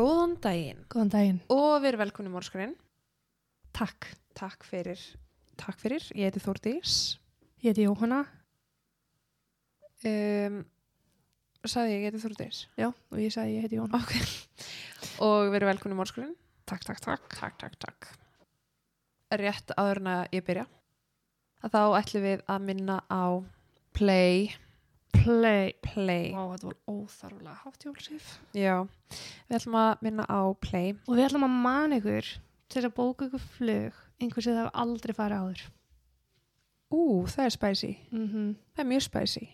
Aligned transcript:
Góðan 0.00 0.34
daginn 0.40 0.80
Góðan 0.88 1.12
daginn. 1.12 1.40
og 1.52 1.74
við 1.82 1.90
erum 1.92 2.02
velkunni 2.06 2.32
mórskurinn. 2.32 2.74
Takk. 3.76 4.08
Takk 4.40 4.62
fyrir, 4.64 5.00
takk 5.58 5.76
fyrir, 5.82 6.04
ég 6.16 6.30
heiti 6.30 6.40
Þórdís. 6.40 6.92
Ég 7.60 7.74
heiti 7.74 7.84
Jóhanna. 7.84 8.22
Um, 10.06 10.62
Saði 11.68 11.92
ég, 11.98 12.04
ég 12.06 12.14
heiti 12.14 12.20
Þórdís. 12.22 12.60
Já, 12.80 12.86
og 12.88 13.18
ég 13.20 13.34
sagði 13.34 13.58
ég 13.58 13.66
heiti 13.66 13.76
Jóhanna. 13.76 14.00
Ok. 14.00 14.14
Og 15.26 15.50
við 15.50 15.58
erum 15.58 15.70
velkunni 15.74 15.98
mórskurinn. 15.98 16.32
Takk, 16.70 16.86
takk, 16.86 17.02
takk. 17.04 17.26
Takk, 17.36 17.58
takk, 17.60 17.76
takk. 17.82 18.08
Rétt 19.36 19.74
áður 19.76 20.00
en 20.00 20.08
að 20.14 20.22
ég 20.38 20.46
byrja. 20.46 20.64
Að 21.60 21.74
þá 21.74 21.82
ætlum 22.00 22.24
við 22.24 22.46
að 22.54 22.64
minna 22.70 22.96
á 23.12 23.24
play, 23.92 24.48
Play. 25.14 25.74
play. 25.84 26.30
Vá, 26.32 26.54
þetta 26.54 26.70
var 26.70 26.78
óþarfulega 26.88 27.56
hátt 27.64 27.84
jólsif. 27.84 28.30
Já, 28.56 28.76
við 29.48 29.58
ætlum 29.58 29.76
að 29.80 30.06
minna 30.06 30.26
á 30.30 30.40
play. 30.62 30.94
Og 31.06 31.18
við 31.18 31.26
ætlum 31.26 31.46
að 31.48 31.58
man 31.66 31.96
ykkur 31.98 32.32
til 32.70 32.84
að 32.86 32.96
bóka 32.96 33.28
ykkur 33.28 33.46
flug 33.58 34.00
einhvers 34.20 34.46
sem 34.46 34.56
það 34.56 34.64
hefur 34.64 34.82
aldrei 34.84 35.16
farið 35.16 35.44
áður. 35.44 35.64
Ú, 36.90 37.02
það 37.30 37.46
er 37.46 37.56
spicy. 37.56 37.94
Mm 38.10 38.54
Það 38.74 38.84
er 38.84 38.90
mjög 38.90 39.04
spicy. 39.06 39.48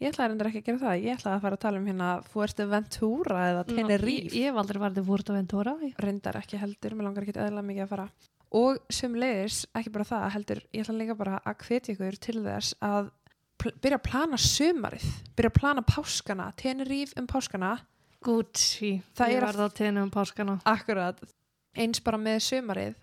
Ég 0.00 0.14
ætlaði 0.14 0.32
reyndar 0.32 0.48
ekki 0.48 0.60
að 0.62 0.66
gera 0.66 0.80
það. 0.80 1.02
Ég 1.04 1.18
ætlaði 1.18 1.36
að 1.36 1.42
fara 1.44 1.56
að 1.56 1.62
tala 1.64 1.80
um 1.80 1.88
hérna 1.90 2.10
Fuerte 2.24 2.66
Ventura 2.70 3.40
eða 3.50 3.64
Tenerife. 3.68 4.30
Ég, 4.32 4.46
hef 4.48 4.60
aldrei 4.62 4.80
farið 4.80 4.96
til 4.96 5.04
Vortaventura. 5.10 5.74
Reyndar 6.00 6.38
ekki 6.40 6.60
heldur, 6.60 6.94
mér 6.96 7.08
langar 7.08 7.26
ekki 7.26 7.34
eðla 7.36 7.64
mikið 7.66 7.84
að 7.84 7.90
fara. 7.90 8.06
Og 8.56 8.78
sem 8.90 9.12
leiðis, 9.14 9.58
ekki 9.76 9.92
bara 9.94 10.06
það 10.08 10.24
heldur, 10.34 10.62
ég 10.72 10.86
ætla 10.86 10.96
líka 10.96 11.16
bara 11.20 11.36
að 11.44 11.66
hvetja 11.66 11.92
ykkur 11.94 12.16
til 12.24 12.40
þess 12.46 12.78
að 12.80 13.12
byrja 13.60 13.98
að 13.98 14.04
plana 14.06 14.36
sumarið. 14.40 15.06
Byrja 15.36 15.50
að 15.52 15.58
plana 15.60 15.82
páskana, 15.82 16.48
Tenerife 16.56 17.16
um 17.20 17.26
páskana. 17.26 17.78
Gucci. 18.24 19.02
Það 19.16 19.30
ég 19.32 19.36
er 19.36 19.42
að- 19.44 19.54
verða 19.54 19.68
á 19.68 19.70
tenni 19.74 20.00
um 20.02 20.10
páskana. 20.10 20.60
Akkurat. 20.64 21.18
Eins 21.76 22.00
bara 22.00 22.18
með 22.18 22.40
sumarið. 22.44 22.94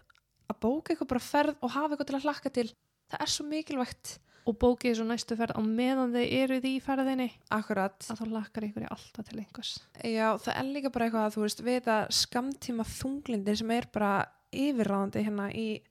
Að 0.49 0.59
bóka 0.61 0.93
eitthvað 0.93 1.07
bara 1.07 1.19
ferð 1.19 1.55
og 1.61 1.71
hafa 1.71 1.95
eitthvað 1.95 2.07
til 2.07 2.15
að 2.15 2.23
hlakka 2.27 2.53
til. 2.53 2.67
Það 3.11 3.21
er 3.21 3.25
svo 3.27 3.45
mikilvægt. 3.47 4.19
Og 4.47 4.55
bókið 4.59 4.95
svo 4.95 5.03
næstu 5.05 5.35
ferð 5.35 5.57
á 5.57 5.61
meðan 5.61 6.13
þið 6.13 6.31
eru 6.31 6.61
því 6.61 6.71
í 6.77 6.81
ferðinni. 6.81 7.31
Akkurat. 7.51 7.99
Að 7.99 8.19
þá 8.21 8.25
lakkar 8.31 8.63
ykkur 8.63 8.83
í 8.85 8.89
alltaf 8.89 9.25
til 9.27 9.39
einhvers. 9.39 9.79
Já, 10.03 10.37
það 10.39 10.55
er 10.55 10.63
líka 10.71 10.89
bara 10.91 11.05
eitthvað 11.09 11.25
að 11.27 11.35
þú 11.35 11.41
veist 11.43 11.61
við 11.63 11.81
þetta 11.81 11.97
skamtíma 12.09 12.85
þunglindir 12.87 13.57
sem 13.57 13.71
er 13.71 13.87
bara 13.91 14.25
yfirráðandi 14.53 15.25
hérna 15.25 15.49
í 15.53 15.81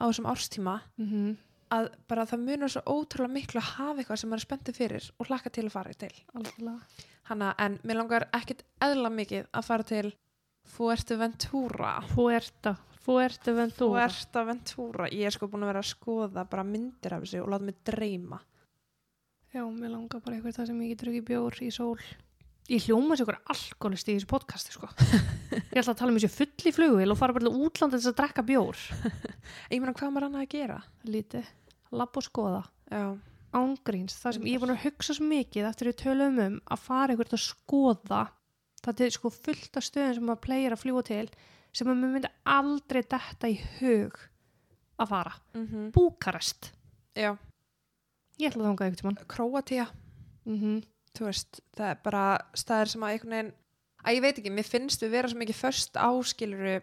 á 0.00 0.08
þessum 0.08 0.30
árstíma 0.30 0.80
Mm 0.96 1.36
að 1.74 1.90
bara 2.08 2.26
það 2.28 2.44
munur 2.46 2.72
svo 2.72 2.82
ótrúlega 2.86 3.34
miklu 3.34 3.60
að 3.60 3.70
hafa 3.76 4.02
eitthvað 4.02 4.20
sem 4.22 4.30
maður 4.30 4.40
er 4.42 4.46
spenntið 4.46 4.78
fyrir 4.78 5.08
og 5.18 5.30
hlakka 5.30 5.52
til 5.54 5.66
að 5.66 5.74
fara 5.74 5.94
til. 5.98 6.14
Algjörlega. 6.34 7.04
Hanna, 7.28 7.52
en 7.60 7.78
mér 7.84 8.00
langar 8.00 8.28
ekkit 8.36 8.64
eðla 8.84 9.10
mikið 9.12 9.48
að 9.52 9.66
fara 9.68 9.88
til 9.88 10.12
Fuerteventura. 10.68 11.94
Fuerta. 12.12 12.74
Fuerteventura. 13.04 14.06
Fuerteventura. 14.08 15.08
Ég 15.12 15.28
er 15.28 15.34
sko 15.36 15.48
búin 15.48 15.64
að 15.64 15.72
vera 15.72 15.82
að 15.84 15.90
skoða 15.90 16.44
bara 16.48 16.64
myndir 16.68 17.16
af 17.16 17.24
þessu 17.24 17.42
og 17.42 17.52
láta 17.52 17.68
mig 17.68 17.78
dreyma. 17.88 18.40
Já, 19.54 19.62
mér 19.64 19.94
langar 19.94 20.20
bara 20.20 20.36
eitthvað 20.36 20.58
það 20.58 20.70
sem 20.70 20.82
ég 20.84 20.90
getur 20.92 21.12
ekki 21.12 21.26
bjór 21.30 21.62
í 21.64 21.70
sól. 21.72 22.00
Ég 22.68 22.84
hljóma 22.84 23.16
sér 23.16 23.24
ykkur 23.24 23.38
alkoholist 23.48 24.08
í 24.10 24.14
þessu 24.18 24.28
podcasti, 24.28 24.74
sko. 24.74 24.90
ég 25.72 25.78
ætla 25.80 25.94
að 25.94 26.00
tala 26.02 26.12
um 26.12 26.18
þessu 26.18 26.28
full 26.34 26.68
í 26.68 26.72
flugvél 26.76 27.12
og 27.14 27.16
fara 27.16 27.32
bara 27.32 27.46
til 27.46 27.62
útlanda 27.64 27.96
þess 27.96 28.10
að 28.10 28.18
drekka 28.18 28.42
bjór. 28.44 28.82
Ég 29.72 29.80
meina 29.80 29.94
hvað 29.96 30.10
maður 30.12 30.26
annað 30.26 30.42
að 30.44 30.50
gera? 30.52 30.76
Lítið. 31.08 31.46
Lapp 31.96 32.18
og 32.20 32.26
skoða. 32.26 32.60
Já, 32.92 33.06
Ángríns. 33.56 34.18
Það 34.20 34.36
sem 34.36 34.50
ég 34.50 34.58
er 34.58 34.60
búin 34.60 34.72
að 34.74 34.82
hugsa 34.82 35.16
svo 35.16 35.28
mikið 35.30 35.68
eftir 35.70 35.88
við 35.88 35.96
tölum 36.02 36.42
um 36.44 36.58
að 36.68 36.82
fara 36.84 37.16
ykkur 37.16 37.32
að 37.32 37.42
skoða. 37.46 38.20
Það 38.84 39.02
er 39.06 39.16
sko 39.16 39.32
fullt 39.32 39.80
af 39.80 39.88
stöðum 39.88 40.18
sem 40.18 40.28
maður 40.28 40.44
plegir 40.44 40.76
að 40.76 40.82
fljúa 40.84 41.06
til 41.08 41.24
sem 41.72 41.88
maður 41.88 42.12
myndi 42.18 42.32
aldrei 42.58 43.00
detta 43.00 43.48
í 43.48 43.56
hug 43.78 44.20
að 45.00 45.14
fara. 45.14 45.34
mm 45.56 45.88
Búkarest. 45.96 46.74
já. 47.16 47.32
Ég 48.36 48.52
ætla 48.52 48.60
að 48.60 48.68
þanga 48.68 48.92
eitthvað 48.92 49.08
mann. 49.08 49.20
Króatíja. 49.32 49.88
Mm 50.44 50.60
-hmm. 50.60 50.78
Þú 51.18 51.26
veist, 51.28 51.60
það 51.76 51.90
er 51.92 51.98
bara 52.04 52.22
staðir 52.54 52.92
sem 52.92 53.02
að 53.06 53.12
einhvern 53.16 53.34
veginn, 53.36 53.52
að 54.04 54.14
ég 54.18 54.22
veit 54.24 54.38
ekki, 54.38 54.52
mér 54.54 54.68
finnst 54.68 55.02
við 55.02 55.10
vera 55.16 55.28
svo 55.32 55.40
mikið 55.40 55.58
först 55.58 55.98
áskiluru 55.98 56.76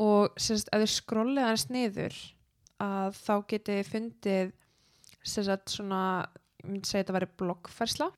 og 0.00 0.22
sérst 0.40 0.68
að 0.72 0.80
þið 0.84 0.92
skrollið 0.94 1.44
hans 1.48 1.64
niður 1.72 2.14
að 2.80 3.18
þá 3.20 3.34
getið 3.52 3.80
þið 3.80 3.90
fundið 3.92 4.52
sérst 5.20 5.74
svona, 5.74 6.02
ég 6.62 6.70
myndi 6.70 6.88
segja 6.88 7.04
þetta 7.04 7.16
væri 7.18 7.30
bloggfærsla 7.42 8.10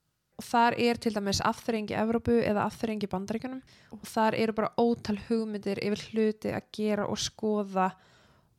og 0.42 0.46
þar 0.46 0.76
er 0.80 0.98
til 1.00 1.12
dæmis 1.14 1.42
afþreyingi 1.44 1.96
Evrópu 1.98 2.34
eða 2.42 2.66
afþreyingi 2.66 3.10
Bandaríkjunum. 3.10 3.60
Og 3.94 4.06
þar 4.08 4.36
eru 4.40 4.54
bara 4.56 4.72
ótal 4.80 5.18
hugmyndir 5.28 5.80
yfir 5.84 6.04
hluti 6.10 6.54
að 6.54 6.68
gera 6.74 7.06
og 7.06 7.20
skoða 7.20 7.92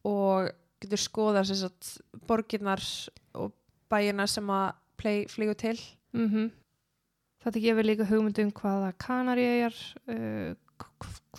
og 0.08 0.52
getur 0.84 1.02
skoða 1.02 1.44
sérst 1.48 1.98
borgirnar 2.28 2.84
og 3.40 3.54
bæina 3.92 4.28
sem 4.30 4.48
að 4.48 4.74
flýgu 5.32 5.56
til. 5.60 5.80
Mm 6.14 6.30
-hmm. 6.30 6.52
Þetta 7.44 7.60
gefur 7.60 7.84
líka 7.84 8.06
hugmyndum 8.08 8.52
hvaða 8.52 8.94
Kanari 8.98 9.44
eigjar, 9.44 9.76
uh, 10.08 10.56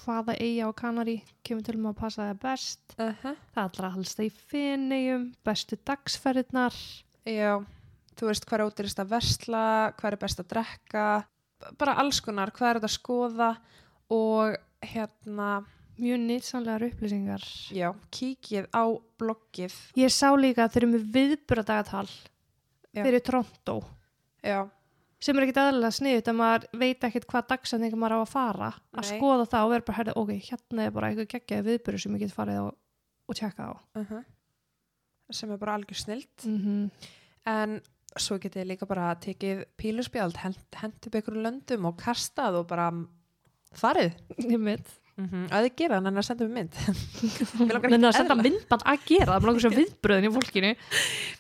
hvaða 0.04 0.34
eigja 0.40 0.68
á 0.68 0.70
Kanari 0.76 1.16
kemur 1.46 1.62
til 1.66 1.76
með 1.78 1.92
að 1.94 2.00
passa 2.00 2.22
það 2.30 2.40
best. 2.42 2.94
uh 2.98 3.12
-huh. 3.22 3.36
Það 3.54 3.64
allra 3.64 3.90
helst 3.94 4.18
í 4.20 4.30
Feneyjum, 4.30 5.34
bestu 5.44 5.76
dagsferðirnar. 5.84 6.74
Já, 7.26 7.64
þú 8.16 8.26
veist 8.26 8.46
hvað 8.46 8.58
er 8.60 8.66
ódýrist 8.66 8.98
að 8.98 9.08
versla, 9.08 9.92
hvað 9.98 10.12
er 10.12 10.16
best 10.16 10.40
að 10.40 10.48
drekka, 10.48 11.24
bara 11.78 11.94
alls 11.96 12.20
konar, 12.20 12.50
hvað 12.50 12.68
er 12.70 12.74
þetta 12.80 12.90
að 12.90 12.98
skoða 12.98 13.56
og 14.10 14.56
hérna, 14.82 15.64
Mjög 15.96 16.18
nýtsamlegar 16.26 16.82
upplýsingar. 16.90 17.42
já, 17.70 17.94
kíkið 18.10 18.66
á 18.74 18.84
bloggið, 19.18 19.72
Ég 19.96 20.10
sá 20.10 20.34
líka 20.36 20.64
að 20.66 20.72
þeir 20.72 20.82
eru 20.82 20.92
með 20.92 21.04
viðbúradagatal 21.14 22.08
Já. 22.92 23.02
fyrir 23.04 23.20
Toronto 23.22 23.84
já, 24.42 24.68
sem 25.24 25.38
er 25.38 25.46
ekkit 25.46 25.60
aðlega 25.62 25.96
sniðut 25.96 26.30
að 26.30 26.38
maður 26.40 26.66
veit 26.82 27.06
ekkit 27.08 27.26
hvað 27.30 27.48
dagsendingar 27.54 28.00
maður 28.00 28.16
á 28.16 28.20
að 28.20 28.32
fara 28.34 28.70
að 28.74 29.00
Nei. 29.00 29.10
skoða 29.14 29.48
það 29.54 29.66
og 29.66 29.72
vera 29.72 29.86
bara, 29.88 29.98
herri, 29.98 30.16
ok, 30.20 30.32
hérna 30.50 30.84
er 30.84 30.94
bara 30.94 31.10
eitthvað 31.10 31.30
geggjaði 31.32 31.66
viðbúru 31.70 32.00
sem 32.02 32.16
ég 32.16 32.24
get 32.24 32.36
farið 32.36 32.60
á 32.60 32.64
og 33.24 33.38
tjekka 33.38 33.72
á. 33.72 33.74
uh 33.96 34.22
sem 35.32 35.50
er 35.50 35.56
bara 35.56 35.78
algjör 35.78 35.96
snilt, 35.96 36.44
Mm 36.44 36.58
-hmm. 36.60 36.90
en 37.46 37.80
svo 38.16 38.36
getið 38.38 38.62
þið 38.62 38.68
líka 38.68 38.86
bara 38.86 39.14
tekið 39.14 39.64
píluspjald, 39.76 40.36
upp 40.36 41.14
einhverju 41.14 41.42
löndum 41.42 41.86
og 41.86 41.96
kastað 41.96 42.60
og 42.60 42.66
bara 42.68 42.92
farið. 43.72 44.12
Ég 44.38 44.60
mynd. 44.60 44.86
Mm 45.16 45.28
-hmm. 45.28 45.48
að 45.48 45.64
þið 45.64 45.74
gera 45.76 46.00
þannig 46.00 46.18
að 46.18 46.26
senda 46.26 46.44
mér 46.44 46.54
mynd 46.54 46.74
ekkert 47.74 48.04
að 48.04 48.16
senda 48.16 48.34
myndband 48.34 48.82
að 48.82 49.04
gera 49.06 49.30
það, 49.30 49.40
maður 49.40 49.46
langar 49.46 49.62
svo 49.62 49.70
viðbröðin 49.80 50.26
í 50.28 50.32
fólkinu. 50.34 50.70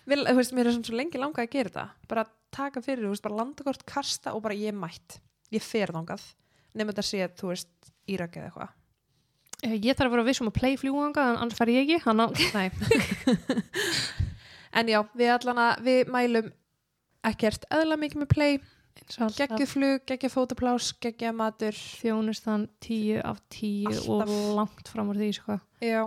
Mér, 0.06 0.34
veist, 0.36 0.52
mér 0.54 0.66
er 0.66 0.76
svo 0.78 0.94
lengi 0.94 1.18
langað 1.18 1.44
að 1.44 1.50
gera 1.50 1.68
þetta 1.68 1.86
bara 2.08 2.24
taka 2.54 2.82
fyrir, 2.84 3.04
þú 3.04 3.10
veist, 3.14 3.24
bara 3.26 3.40
landakort, 3.42 3.84
kasta 3.90 4.34
og 4.36 4.42
bara 4.46 4.54
ég 4.54 4.74
mætt, 4.76 5.18
ég 5.54 5.62
fer 5.62 5.92
þangað 5.94 6.22
nema 6.74 6.90
þetta 6.94 7.04
sé, 7.06 7.28
þú 7.38 7.52
veist, 7.52 7.70
Írak 8.10 8.34
eða 8.36 8.48
eitthvað. 8.50 8.72
Eh, 9.64 9.76
Ég 9.80 9.96
þarf 9.96 10.10
að 10.10 10.14
vera 10.18 10.24
vissum 10.26 10.48
að 10.50 10.56
play 10.58 10.74
fljúanga 10.76 11.22
en 11.30 11.38
annars 11.40 11.56
fer 11.56 11.70
ég 11.72 11.86
ekki, 11.86 12.02
hann 12.04 12.20
á 12.20 12.26
Nei. 12.52 12.68
En 14.74 14.88
já, 14.90 14.98
við 15.14 15.30
allan 15.30 15.60
að 15.62 15.84
við 15.86 16.08
mælum 16.10 16.48
ekkert 17.24 17.66
eðla 17.72 17.96
mikið 18.00 18.24
með 18.24 18.30
play. 18.34 18.56
Geggju 19.38 19.66
flug, 19.70 20.02
geggju 20.08 20.30
fótaplás, 20.32 20.88
geggja 21.02 21.30
matur 21.34 21.76
þjónustan 21.78 22.66
10 22.82 23.22
af 23.26 23.38
10 23.54 24.02
og 24.10 24.32
langt 24.58 24.90
fram 24.90 25.10
úr 25.12 25.18
því 25.22 25.30
sko. 25.38 25.58
já, 25.82 26.02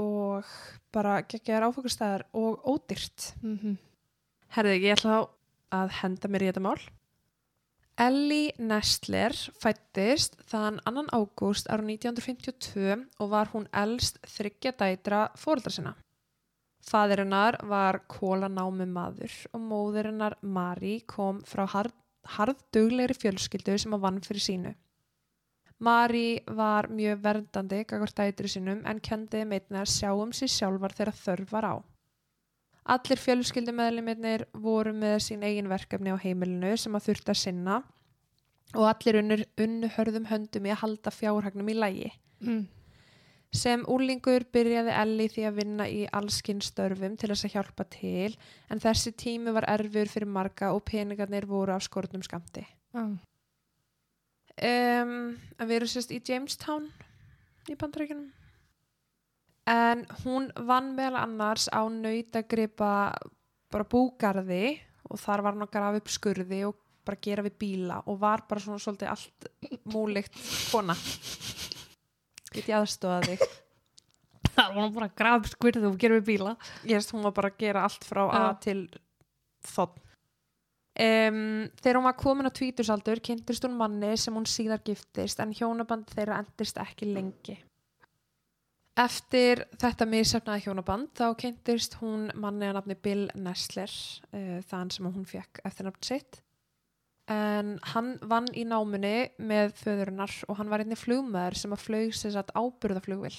og 0.00 0.48
bara 0.92 1.18
geggjaðar 1.28 1.68
áfokastæðar 1.68 2.24
og 2.32 2.64
ódýrt. 2.64 3.34
Mm 3.42 3.58
-hmm. 3.58 3.76
Herði, 4.56 4.80
ég 4.80 4.96
ætla 4.96 5.12
þá 5.12 5.20
að 5.74 5.98
henda 6.02 6.30
mér 6.30 6.46
í 6.46 6.50
þetta 6.52 6.64
mál 6.68 6.78
Ellie 7.96 8.52
Nestler 8.60 9.32
fættist 9.56 10.34
þann 10.50 10.82
2. 10.84 11.06
ágúst 11.16 11.70
ára 11.72 11.80
1952 11.80 13.06
og 13.24 13.30
var 13.32 13.48
hún 13.54 13.64
elst 13.72 14.18
þryggja 14.28 14.74
dætra 14.76 15.20
fóreldra 15.40 15.72
sinna. 15.72 15.94
Fæðirinnar 16.84 17.56
var 17.64 18.02
kólanámi 18.12 18.84
maður 18.90 19.32
og 19.56 19.64
móðurinnar 19.70 20.36
Mari 20.42 20.98
kom 21.08 21.40
frá 21.48 21.64
harð, 21.72 21.96
harðduglegri 22.36 23.16
fjölskyldu 23.16 23.78
sem 23.80 23.96
að 23.96 24.04
vann 24.04 24.20
fyrir 24.28 24.44
sínu. 24.44 24.74
Mari 25.80 26.44
var 26.52 26.90
mjög 26.92 27.24
verndandi 27.24 27.80
gagvart 27.88 28.20
dætri 28.20 28.52
sinum 28.52 28.84
en 28.84 29.00
kendi 29.00 29.46
meitna 29.48 29.86
að 29.86 29.94
sjá 29.96 30.12
um 30.12 30.36
sér 30.36 30.52
sjálfar 30.52 30.92
þegar 31.00 31.20
þörf 31.24 31.56
var 31.56 31.72
á. 31.72 31.74
Allir 32.86 33.18
fjölskyldumeðlimirnir 33.18 34.46
voru 34.62 34.92
með 34.94 35.18
sín 35.24 35.42
eigin 35.42 35.70
verkefni 35.70 36.14
á 36.14 36.22
heimilinu 36.22 36.76
sem 36.78 36.94
að 36.94 37.08
þurfti 37.08 37.32
að 37.32 37.40
sinna 37.40 37.80
og 38.76 38.86
allir 38.86 39.18
unnur, 39.20 39.42
unnu 39.62 39.90
hörðum 39.96 40.28
höndum 40.30 40.66
í 40.68 40.72
að 40.74 40.82
halda 40.84 41.12
fjárhagnum 41.14 41.70
í 41.72 41.76
lægi. 41.76 42.10
mm. 42.40 42.64
Sem 43.56 43.84
úlingur 43.88 44.44
byrjaði 44.52 44.92
Ellie 44.92 45.30
því 45.32 45.44
að 45.48 45.58
vinna 45.60 45.84
í 45.88 46.02
allskinn 46.12 46.60
störfum 46.60 47.14
til 47.16 47.30
þess 47.30 47.46
að 47.46 47.54
hjálpa 47.54 47.86
til 47.94 48.34
en 48.70 48.82
þessi 48.82 49.14
tími 49.16 49.54
var 49.54 49.64
erfur 49.70 50.10
fyrir 50.12 50.28
marga 50.28 50.72
og 50.74 50.82
peningarnir 50.84 51.46
voru 51.48 51.72
af 51.72 51.86
skortnum 51.86 52.22
skamti. 52.26 52.66
ah. 52.94 53.14
Um, 54.56 55.36
að 55.60 55.68
við 55.68 55.76
erum 55.76 55.88
sérst 55.92 56.12
í 56.16 56.20
Jamestown 56.24 56.86
í 57.68 57.74
bandaríkunum. 57.76 58.30
En 59.66 60.04
hún 60.22 60.50
vann 60.68 60.92
meðal 60.94 61.24
annars 61.24 61.66
á 61.74 61.82
nautagripa 61.90 62.90
bara 63.72 63.86
búgarði 63.90 64.76
og 65.10 65.18
þar 65.18 65.42
var 65.42 65.56
hann 65.56 65.66
að 65.66 65.72
grafa 65.74 66.00
upp 66.02 66.10
skurði 66.14 66.60
og 66.68 66.78
bara 67.06 67.22
gera 67.22 67.44
við 67.46 67.58
bíla 67.60 68.00
og 68.06 68.18
var 68.22 68.44
bara 68.48 68.62
svona 68.62 68.82
svolítið 68.82 69.10
allt 69.10 69.48
múlikt 69.90 70.38
kona. 70.70 70.94
Get 72.54 72.70
ég 72.70 72.78
aðstofa 72.78 73.20
þig? 73.26 73.44
það 74.56 74.72
var 74.72 74.80
hann 74.80 74.96
bara 74.96 75.10
að 75.10 75.18
grafa 75.18 75.42
upp 75.42 75.52
skurðu 75.52 75.90
og 75.90 76.00
gera 76.00 76.18
við 76.20 76.26
bíla 76.30 76.56
Ég 76.86 76.96
veist, 76.96 77.12
hún 77.14 77.26
var 77.26 77.34
bara 77.36 77.52
að 77.52 77.60
gera 77.66 77.84
allt 77.86 78.06
frá 78.06 78.22
A 78.26 78.42
Já. 78.46 78.48
til 78.68 78.80
þótt. 79.66 80.02
Um, 80.96 81.66
þegar 81.76 81.98
hún 81.98 82.06
var 82.08 82.16
komin 82.16 82.48
á 82.48 82.56
tvítursaldur 82.56 83.20
kynntist 83.20 83.66
hún 83.66 83.74
manni 83.76 84.14
sem 84.16 84.32
hún 84.32 84.46
síðar 84.48 84.80
giftist 84.86 85.42
en 85.44 85.52
hjónaband 85.52 86.08
þeirra 86.14 86.38
endist 86.40 86.78
ekki 86.80 87.10
lengi. 87.10 87.58
Eftir 88.96 89.66
þetta 89.76 90.06
misefnaði 90.08 90.64
hjónaband 90.64 91.10
þá 91.18 91.26
kynntist 91.42 91.98
hún 92.00 92.30
manni 92.40 92.64
að 92.70 92.78
nafni 92.78 92.96
Bill 93.04 93.26
Nessler, 93.36 93.92
uh, 94.32 94.62
þann 94.70 94.92
sem 94.94 95.08
hún 95.10 95.26
fekk 95.28 95.60
eftir 95.68 95.88
nafn 95.88 96.06
sitt. 96.06 96.40
En 97.28 97.74
hann 97.92 98.14
vann 98.30 98.46
í 98.54 98.62
námunni 98.64 99.32
með 99.42 99.74
föðurinnar 99.82 100.32
og 100.46 100.60
hann 100.60 100.70
var 100.70 100.84
einni 100.84 100.96
flugmaður 100.96 101.58
sem 101.58 101.74
að 101.74 101.82
flög 101.82 102.14
sér 102.16 102.36
satt 102.38 102.54
áburðaflugvill. 102.56 103.36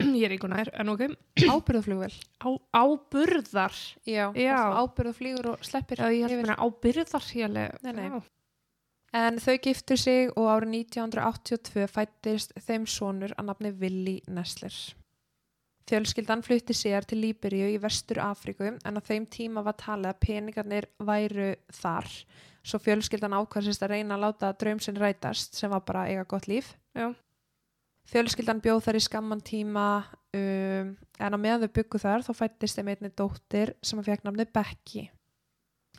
ég 0.20 0.24
er 0.24 0.34
einhvern 0.36 0.54
nær, 0.56 0.70
en 0.80 0.94
ok 0.94 1.02
Áburðaflugvill? 1.54 2.14
á, 2.40 2.48
áburðar 2.72 3.74
Já, 4.08 4.30
Já. 4.32 4.56
áburðaflýgur 4.80 5.52
og 5.52 5.64
sleppir 5.66 6.00
Já, 6.00 6.08
ég 6.14 6.24
held 6.30 6.46
mér 6.46 6.62
ábyrðar 6.62 7.26
hér 7.34 7.52
Nei, 7.52 7.92
nei. 7.92 8.06
En 9.16 9.40
þau 9.42 9.56
giftu 9.58 9.96
sig 9.98 10.30
og 10.38 10.46
árið 10.46 10.74
1982 10.84 11.86
fættist 11.90 12.52
þeim 12.62 12.86
sonur 12.86 13.34
að 13.34 13.48
nafni 13.48 13.72
Willi 13.80 14.20
Nessler. 14.30 14.74
Fjölskyldan 15.90 16.44
flutti 16.46 16.74
sér 16.76 17.02
til 17.08 17.18
Líberíu 17.18 17.72
í 17.72 17.80
vestur 17.82 18.20
Afríku 18.22 18.68
en 18.70 18.98
á 18.98 19.02
þeim 19.02 19.26
tíma 19.26 19.64
var 19.66 19.74
talið 19.80 20.12
að 20.12 20.20
peningarnir 20.22 20.86
væru 21.02 21.48
þar. 21.80 22.06
Svo 22.62 22.78
fjölskyldan 22.78 23.34
ákvæmsist 23.34 23.82
að 23.82 23.96
reyna 23.96 24.14
að 24.14 24.26
láta 24.28 24.52
draumsinn 24.60 25.00
rætast 25.00 25.58
sem 25.58 25.72
var 25.72 25.82
bara 25.82 26.06
eiga 26.06 26.28
gott 26.30 26.46
líf. 26.46 26.76
Já. 26.94 27.10
Fjölskyldan 28.10 28.62
bjóð 28.62 28.84
þar 28.86 28.98
í 29.00 29.02
skamman 29.02 29.42
tíma 29.42 29.86
um, 30.34 30.94
en 30.94 31.34
á 31.34 31.38
meðan 31.38 31.66
þau 31.66 31.74
byggu 31.80 32.00
þar 32.02 32.26
þá 32.26 32.32
fættist 32.38 32.78
þeim 32.78 32.92
einni 32.94 33.10
dóttir 33.10 33.74
sem 33.82 33.98
að 33.98 34.12
fekk 34.12 34.28
nafni 34.28 34.46
Becky. 34.46 35.08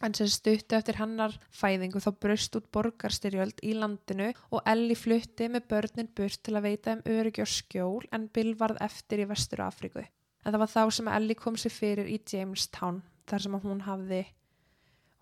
En 0.01 0.15
sem 0.17 0.29
stuttu 0.33 0.75
eftir 0.75 0.97
hennar 0.97 1.35
fæðingu 1.53 2.01
þá 2.01 2.09
braust 2.23 2.55
út 2.57 2.69
borgarstyrjöld 2.73 3.61
í 3.61 3.75
landinu 3.77 4.31
og 4.49 4.63
Ellie 4.71 4.97
flutti 4.97 5.45
með 5.53 5.67
börnin 5.73 6.09
burt 6.17 6.41
til 6.41 6.55
að 6.57 6.65
veita 6.65 6.95
um 6.97 7.03
öryggi 7.05 7.43
og 7.43 7.51
skjól 7.51 8.07
en 8.09 8.25
Bill 8.33 8.55
varð 8.57 8.81
eftir 8.81 9.21
í 9.21 9.27
vestur 9.29 9.61
Afríku. 9.67 10.05
En 10.41 10.55
það 10.55 10.63
var 10.63 10.71
þá 10.73 10.83
sem 10.97 11.11
Ellie 11.13 11.37
kom 11.37 11.57
sér 11.59 11.75
fyrir 11.75 12.09
í 12.09 12.17
Jamestown 12.17 13.03
þar 13.29 13.45
sem 13.45 13.59
hún 13.63 13.83
hafði, 13.85 14.23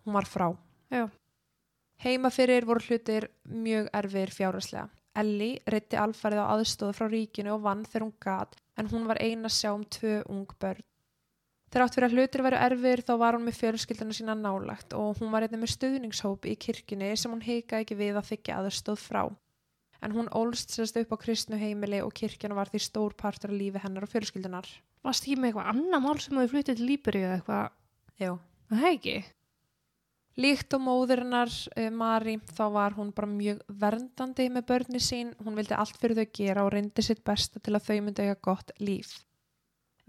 hún 0.06 0.16
var 0.16 0.30
frá. 0.30 0.48
Já. 0.90 1.10
Heima 2.00 2.32
fyrir 2.32 2.64
voru 2.66 2.86
hlutir 2.88 3.28
mjög 3.44 3.90
erfir 4.00 4.32
fjáraslega. 4.32 4.88
Ellie 5.20 5.60
reytti 5.68 6.00
alfarið 6.00 6.40
á 6.40 6.52
aðstóðu 6.56 6.96
frá 6.96 7.10
ríkinu 7.12 7.58
og 7.58 7.66
vann 7.66 7.84
þegar 7.84 8.06
hún 8.06 8.16
gat 8.24 8.56
en 8.80 8.88
hún 8.88 9.10
var 9.10 9.20
eina 9.20 9.52
sjá 9.52 9.74
um 9.74 9.84
tvö 9.84 10.22
ung 10.32 10.48
börn. 10.62 10.86
Þegar 11.70 11.86
átt 11.86 11.96
fyrir 11.96 12.08
að 12.08 12.16
hlutir 12.18 12.42
veru 12.42 12.60
erfir 12.66 13.02
þá 13.06 13.12
var 13.22 13.36
hún 13.38 13.46
með 13.46 13.60
fjölskylduna 13.60 14.16
sína 14.18 14.34
nálagt 14.34 14.96
og 14.98 15.20
hún 15.20 15.30
var 15.30 15.46
einnig 15.46 15.62
með 15.62 15.76
stuðningshóp 15.76 16.48
í 16.50 16.56
kirkjunni 16.58 17.12
sem 17.14 17.30
hún 17.30 17.46
heikaði 17.46 17.86
ekki 17.86 17.98
við 18.00 18.18
að 18.18 18.30
þykja 18.32 18.58
aðstóð 18.58 19.04
frá. 19.04 19.22
En 20.02 20.16
hún 20.16 20.32
ólst 20.34 20.74
sérst 20.74 20.98
upp 20.98 21.14
á 21.14 21.22
kristnu 21.22 21.60
heimili 21.62 22.00
og 22.02 22.14
kirkjana 22.18 22.58
var 22.58 22.72
því 22.72 22.82
stór 22.82 23.14
partur 23.20 23.54
af 23.54 23.60
lífi 23.60 23.84
hennar 23.84 24.08
og 24.08 24.14
fjölskyldunar. 24.14 24.70
Varst 25.06 25.28
ekki 25.28 25.38
með 25.38 25.52
eitthvað 25.52 25.70
annar 25.74 26.04
mál 26.04 26.18
sem 26.24 26.40
þau 26.40 26.48
fluttið 26.56 26.80
til 26.80 26.88
Líberi 26.90 27.22
eða 27.28 27.36
eitthvað? 27.38 27.76
Jú. 28.24 28.34
Það 28.72 28.82
er 28.88 28.96
ekki. 28.96 29.18
Líkt 30.40 30.74
og 30.74 30.86
móðurinnar 30.88 31.52
uh, 31.52 31.90
Mari 31.92 32.38
þá 32.48 32.66
var 32.74 32.96
hún 32.96 33.14
bara 33.14 33.30
mjög 33.30 33.62
verndandi 33.82 34.46
með 34.50 34.70
börni 34.72 35.02
sín. 35.04 35.34
Hún 35.44 35.60
vildi 35.60 35.76
allt 35.76 36.00
fyrir 36.00 36.18
þau 36.18 36.38
gera 36.40 36.64
og 36.66 36.74
reyndi 36.74 37.04
sitt 37.04 37.26
besta 37.28 37.60
til 37.60 37.76
að 37.76 37.90
þau 37.90 37.98
myndi 38.06 38.24
eiga 38.24 38.40
gott 38.50 38.72
líf. 38.80 39.18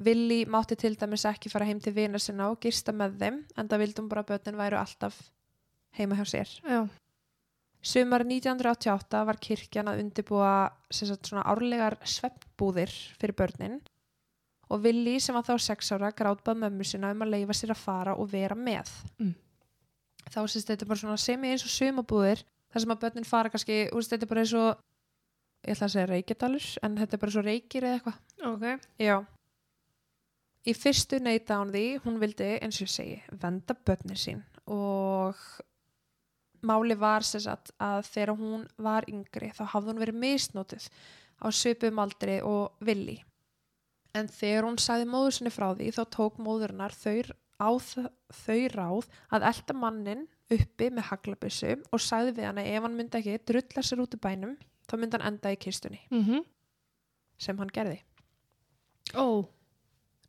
Willi 0.00 0.44
mátti 0.48 0.78
til 0.80 0.96
dæmis 0.96 1.26
ekki 1.28 1.50
fara 1.52 1.66
heim 1.68 1.80
til 1.82 1.92
vina 1.96 2.18
sinna 2.18 2.48
og 2.50 2.60
gista 2.62 2.92
með 2.96 3.18
þeim 3.20 3.38
en 3.56 3.68
það 3.68 3.82
vildi 3.84 4.00
hún 4.00 4.08
bara 4.08 4.24
að 4.24 4.32
börnin 4.32 4.60
væru 4.60 4.80
alltaf 4.80 5.18
heima 5.98 6.16
hjá 6.16 6.24
sér. 6.28 6.52
Já. 6.64 6.80
Sumar 7.80 8.24
1988 8.26 9.22
var 9.24 9.38
kirkjan 9.40 9.88
að 9.88 10.02
undibúa 10.02 10.52
sagt, 10.92 11.30
svona 11.30 11.46
árlegar 11.48 11.96
sveppbúðir 12.04 12.92
fyrir 13.20 13.36
börnin 13.36 13.78
og 14.70 14.84
Willi 14.84 15.16
sem 15.20 15.34
var 15.34 15.46
þá 15.46 15.54
sex 15.64 15.92
ára 15.96 16.12
grátbað 16.16 16.60
mömmu 16.60 16.86
sinna 16.86 17.12
um 17.14 17.24
að 17.24 17.32
leifa 17.34 17.56
sér 17.56 17.72
að 17.74 17.82
fara 17.82 18.14
og 18.16 18.28
vera 18.30 18.56
með. 18.56 18.92
Mm. 19.18 19.32
Þá 20.30 20.40
sést 20.46 20.68
þetta 20.70 20.86
bara 20.86 21.00
svona 21.00 21.18
semi 21.18 21.50
eins 21.50 21.64
og 21.66 21.72
sumabúðir 21.72 22.44
þar 22.70 22.84
sem 22.84 22.94
að 22.94 23.02
börnin 23.04 23.26
fara 23.26 23.50
kannski, 23.50 23.82
úst, 23.96 24.12
þetta 24.12 24.28
er 24.28 24.30
bara 24.30 24.44
eins 24.44 24.54
og 24.54 24.70
ég 25.66 25.74
ætla 25.74 25.88
að 25.88 25.94
segja 25.96 26.10
reykjadalur 26.12 26.68
en 26.86 26.96
þetta 27.00 27.16
er 27.16 27.22
bara 27.24 27.34
svo 27.34 27.44
reykir 27.44 27.86
eða 27.88 27.98
eitthvað. 27.98 28.20
Ok. 28.52 28.88
Já. 29.00 29.16
Í 30.68 30.74
fyrstu 30.76 31.20
neyta 31.24 31.56
hún 31.60 31.72
því, 31.72 31.84
hún 32.04 32.18
vildi, 32.20 32.50
eins 32.60 32.80
og 32.84 32.90
segi, 32.92 33.16
venda 33.40 33.76
börnir 33.86 34.20
sín 34.20 34.42
og 34.70 35.38
máli 36.62 36.94
var 37.00 37.24
sem 37.26 37.40
sagt 37.42 37.72
að 37.80 38.04
þegar 38.10 38.36
hún 38.38 38.66
var 38.78 39.06
yngri 39.10 39.48
þá 39.56 39.64
hafði 39.72 39.90
hún 39.90 40.02
verið 40.02 40.20
misnótið 40.20 40.88
á 41.40 41.46
svipum 41.48 42.02
aldri 42.02 42.38
og 42.44 42.76
villi. 42.84 43.16
En 44.14 44.28
þegar 44.28 44.66
hún 44.68 44.78
sagði 44.82 45.08
móður 45.08 45.36
sinni 45.38 45.54
frá 45.54 45.70
því 45.72 45.88
þá 45.96 46.02
tók 46.12 46.38
móðurinnar 46.42 46.94
þau, 46.94 47.32
á 47.62 47.70
þau 47.80 48.60
ráð 48.74 49.08
að 49.32 49.46
elda 49.52 49.76
mannin 49.78 50.26
uppi 50.50 50.90
með 50.90 51.08
haglabissu 51.12 51.76
og 51.94 52.02
sagði 52.02 52.36
við 52.36 52.50
hana 52.50 52.66
ef 52.66 52.84
hann 52.84 52.96
myndi 52.98 53.20
ekki 53.20 53.38
drulla 53.48 53.84
sér 53.86 54.02
út 54.04 54.16
í 54.16 54.20
bænum 54.20 54.56
þá 54.90 54.96
myndi 54.98 55.16
hann 55.18 55.34
enda 55.34 55.54
í 55.54 55.60
kistunni 55.60 56.02
Mm 56.10 56.42
sem 57.40 57.56
hann 57.56 57.70
gerði. 57.72 58.02
Ó. 59.16 59.48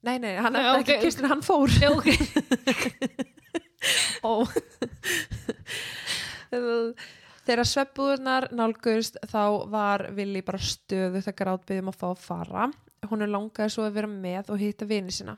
Nei, 0.02 0.18
nei, 0.18 0.34
hann 0.42 0.56
Nei, 0.56 0.64
endaði 0.64 0.82
ok. 0.82 0.88
ekki 0.88 0.96
í 0.98 1.06
kistunni, 1.06 1.30
hann 1.30 1.44
fór. 1.46 1.70
Já, 1.78 1.92
ok. 1.94 2.08
Ó. 4.30 4.34
Þegar 7.42 7.66
sveppbúðurnar 7.66 8.48
nálgust 8.54 9.18
þá 9.30 9.44
var 9.72 10.08
Willi 10.18 10.42
bara 10.46 10.62
stöðu 10.62 11.22
þegar 11.22 11.38
grátbyggðum 11.42 11.92
að 11.92 12.00
fá 12.02 12.08
að 12.12 12.24
fara. 12.26 12.68
Hún 13.10 13.26
er 13.26 13.32
langaði 13.34 13.74
svo 13.74 13.86
að 13.88 13.98
vera 13.98 14.10
með 14.12 14.52
og 14.54 14.62
hitta 14.62 14.88
vini 14.90 15.14
sína. 15.14 15.38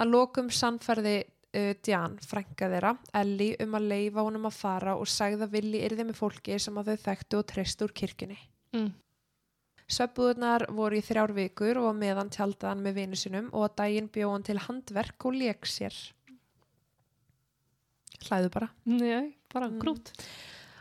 Að 0.00 0.12
lokum 0.14 0.50
sannferði 0.54 1.16
uh, 1.24 1.72
Dian, 1.82 2.14
frænka 2.22 2.68
þeirra, 2.70 2.94
Ellie 3.20 3.58
um 3.64 3.74
að 3.78 3.88
leifa 3.90 4.24
honum 4.26 4.46
að 4.50 4.58
fara 4.60 4.94
og 4.98 5.10
sagði 5.10 5.46
að 5.46 5.54
villi 5.58 5.82
yrði 5.86 6.06
með 6.10 6.20
fólki 6.20 6.58
sem 6.62 6.78
að 6.78 6.92
þau 6.92 7.06
þekktu 7.08 7.40
og 7.40 7.48
treystu 7.50 7.86
úr 7.88 7.94
kirkjunni. 8.02 8.38
Mm. 8.76 8.92
Sveppuðurnar 9.90 10.68
voru 10.70 11.00
í 11.00 11.02
þrjár 11.02 11.32
vikur 11.34 11.80
og 11.82 11.96
meðan 11.98 12.30
tjaldaðan 12.30 12.82
með 12.84 12.94
vinu 13.00 13.18
sinum 13.18 13.48
og 13.50 13.64
að 13.68 13.76
daginn 13.82 14.08
bjóð 14.14 14.32
hann 14.36 14.46
til 14.46 14.58
handverk 14.68 15.26
og 15.26 15.34
leik 15.40 15.66
sér. 15.66 15.96
Hlæðu 18.26 18.50
bara. 18.52 18.68
Nei, 18.86 19.34
bara 19.52 19.68
Mm. 19.68 19.80
grút. 19.80 20.12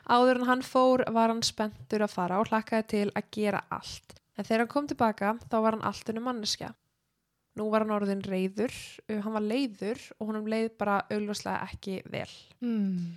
Áður 0.09 0.39
en 0.41 0.45
hann 0.49 0.61
fór 0.61 1.03
var 1.13 1.29
hann 1.29 1.41
spenntur 1.41 2.01
að 2.01 2.09
fara 2.13 2.39
og 2.39 2.47
hlakkaði 2.49 2.87
til 2.87 3.11
að 3.15 3.23
gera 3.31 3.63
allt. 3.71 4.15
En 4.37 4.43
þegar 4.45 4.59
hann 4.59 4.67
kom 4.67 4.87
tilbaka 4.87 5.33
þá 5.49 5.61
var 5.61 5.71
hann 5.77 5.83
allt 5.83 6.09
unum 6.09 6.23
manneskja. 6.23 6.73
Nú 7.57 7.69
var 7.71 7.79
hann 7.85 7.91
orðin 7.91 8.21
reyður, 8.23 8.71
uh, 9.09 9.21
hann 9.21 9.33
var 9.33 9.41
leiður 9.41 9.99
og 10.19 10.27
honum 10.27 10.45
leið 10.47 10.77
bara 10.77 11.01
augljóslega 11.09 11.67
ekki 11.69 12.01
vel. 12.09 12.29
Mm. 12.61 13.15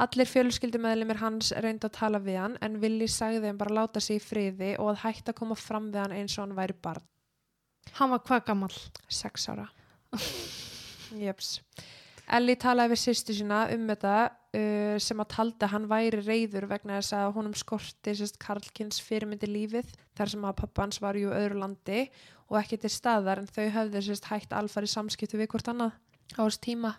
Allir 0.00 0.28
fjölskyldumeðlimir 0.30 1.18
hans 1.20 1.50
reyndi 1.58 1.88
að 1.88 1.96
tala 1.98 2.20
við 2.22 2.38
hann 2.40 2.58
en 2.62 2.78
Willi 2.82 3.08
sagði 3.10 3.48
þeim 3.48 3.58
bara 3.60 3.76
láta 3.82 4.00
sig 4.00 4.20
í 4.20 4.24
friði 4.24 4.74
og 4.78 4.92
að 4.92 5.00
hætta 5.04 5.34
að 5.34 5.40
koma 5.42 5.56
fram 5.58 5.90
við 5.90 6.04
hann 6.04 6.16
eins 6.16 6.36
og 6.38 6.46
hann 6.46 6.58
væri 6.58 6.76
barn. 6.82 7.06
Hann 7.98 8.12
var 8.12 8.22
hvað 8.26 8.44
gammal? 8.46 8.74
Sex 9.08 9.48
ára. 9.50 9.66
Jöps. 11.24 11.56
Ellie 12.30 12.58
talaði 12.60 12.94
við 12.94 13.00
sýstu 13.02 13.34
sína 13.34 13.64
um 13.74 13.88
þetta 13.90 14.14
uh, 14.30 14.96
sem 15.02 15.22
að 15.22 15.30
taldi 15.34 15.66
að 15.66 15.72
hann 15.74 15.88
væri 15.90 16.20
reyður 16.22 16.68
vegna 16.70 17.00
þess 17.00 17.16
að 17.18 17.32
honum 17.40 17.56
skorti 17.58 18.14
sérst 18.14 18.38
Karlkins 18.42 19.00
fyrirmyndi 19.02 19.50
lífið 19.50 19.90
þar 20.18 20.30
sem 20.34 20.46
að 20.46 20.58
pappa 20.62 20.84
hans 20.84 21.00
var 21.02 21.18
ju 21.18 21.32
öðru 21.34 21.58
landi 21.64 22.04
og 22.46 22.60
ekki 22.60 22.78
til 22.84 22.92
staðar 22.94 23.42
en 23.42 23.50
þau 23.50 23.66
höfðu 23.74 24.04
sérst 24.06 24.30
hægt 24.30 24.54
alfari 24.54 24.90
samskiptu 24.90 25.40
við 25.40 25.50
hvort 25.50 25.72
annað 25.72 25.96
á 26.38 26.40
þess 26.44 26.62
tíma 26.62 26.94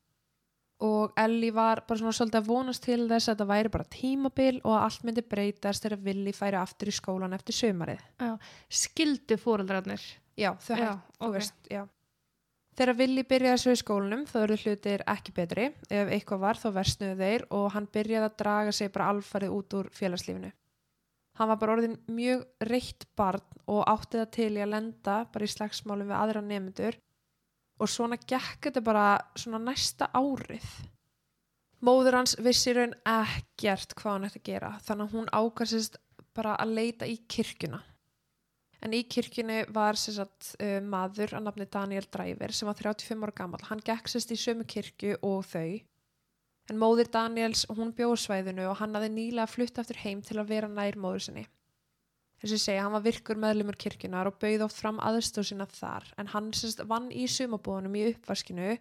og 0.82 1.14
Ellie 1.22 1.54
var 1.54 1.84
bara 1.88 2.00
svona 2.00 2.14
svolítið 2.16 2.40
að 2.40 2.48
vonast 2.50 2.84
til 2.86 3.00
þess 3.06 3.30
að 3.30 3.36
þetta 3.36 3.48
væri 3.52 3.72
bara 3.74 3.90
tímabil 3.94 4.60
og 4.64 4.74
að 4.74 4.84
allt 4.88 5.04
myndi 5.08 5.24
breytast 5.34 5.86
þegar 5.86 6.04
Willi 6.08 6.34
færi 6.34 6.58
aftur 6.58 6.90
í 6.90 6.94
skólan 6.96 7.36
eftir 7.38 7.58
sömarið. 7.58 8.02
Skildu 8.82 9.38
fóreldrarnir. 9.38 10.06
Já, 10.40 10.56
þau 10.64 10.78
Já, 10.78 10.86
hægt, 10.88 11.12
þú 11.20 11.28
ok. 11.28 11.36
veist, 11.36 11.60
já. 11.70 11.84
Þegar 12.80 12.98
Willi 13.02 13.24
byrjaði 13.28 13.62
svo 13.62 13.76
í 13.76 13.82
skólanum 13.82 14.24
þá 14.26 14.38
eru 14.42 14.58
hlutir 14.64 15.04
ekki 15.12 15.36
betri. 15.38 15.68
Ef 15.92 16.14
eitthvað 16.16 16.44
var 16.48 16.58
þá 16.62 16.68
versnuðu 16.80 17.18
þeir 17.20 17.46
og 17.52 17.68
hann 17.76 17.90
byrjaði 17.94 18.30
að 18.30 18.38
draga 18.42 18.74
sig 18.74 18.92
bara 18.96 19.12
alfarið 19.12 19.56
út 19.60 19.78
úr 19.78 19.92
félagslífinu. 19.94 20.52
Hann 21.38 21.50
var 21.52 21.60
bara 21.62 21.76
orðin 21.78 22.00
mjög 22.12 22.42
reitt 22.68 23.06
barn 23.18 23.44
og 23.70 23.86
átti 23.92 24.18
það 24.20 24.32
til 24.36 24.52
í 24.56 24.64
að 24.64 24.74
lenda 24.74 25.20
bara 25.32 25.46
í 25.46 25.52
slagsmálum 25.52 26.10
við 26.10 26.18
aðra 26.18 26.42
nefndur 26.48 26.98
og 27.82 27.90
svona 27.90 28.20
gekk 28.22 28.68
þetta 28.70 28.84
bara 28.86 29.06
svona 29.36 29.60
næsta 29.64 30.12
árið. 30.14 30.68
Móður 31.82 32.20
hans 32.20 32.36
vissi 32.46 32.76
raun 32.78 32.94
ekkert 33.10 33.96
hvað 33.98 34.14
hann 34.14 34.28
ætti 34.28 34.42
að 34.42 34.50
gera 34.52 34.76
þannig 34.86 35.08
að 35.08 35.16
hún 35.18 35.32
ákastist 35.34 35.98
bara 36.38 36.54
að 36.62 36.76
leita 36.78 37.10
í 37.10 37.18
kirkjuna. 37.26 37.82
En 38.82 38.94
í 38.98 39.04
kirkjunni 39.06 39.64
var 39.74 39.98
sagt, 40.00 40.56
uh, 40.58 40.80
maður 40.82 41.36
að 41.38 41.46
nafni 41.46 41.68
Daniel 41.70 42.06
Driver 42.10 42.54
sem 42.54 42.70
var 42.70 42.78
35 42.80 43.26
ára 43.26 43.36
gammal. 43.38 43.62
Hann 43.68 43.82
gekk 43.86 44.10
sérst 44.10 44.34
í 44.34 44.40
sömu 44.42 44.66
kirkju 44.66 45.20
og 45.22 45.46
þau. 45.52 45.82
En 46.70 46.80
móðir 46.82 47.10
Daniels, 47.14 47.66
hún 47.70 47.94
bjóð 47.98 48.16
svæðinu 48.24 48.70
og 48.72 48.78
hann 48.80 48.96
hafði 48.96 49.12
nýlega 49.14 49.50
flutt 49.50 49.82
aftur 49.82 50.00
heim 50.02 50.22
til 50.26 50.40
að 50.40 50.54
vera 50.54 50.70
nær 50.72 50.98
móður 51.02 51.28
sinni. 51.28 51.46
Þess 52.42 52.56
að 52.56 52.62
segja, 52.64 52.84
hann 52.86 52.96
var 52.96 53.04
virkur 53.06 53.38
meðlumur 53.38 53.78
kirkjunar 53.78 54.30
og 54.32 54.40
bauð 54.42 54.64
oft 54.66 54.80
fram 54.80 54.98
aðstóð 55.06 55.52
sína 55.52 55.68
þar. 55.70 56.08
En 56.18 56.32
hann 56.32 56.50
sérst 56.58 56.82
vann 56.90 57.12
í 57.14 57.28
sumabúðunum 57.30 57.98
í 58.00 58.08
uppvaskinu 58.16 58.72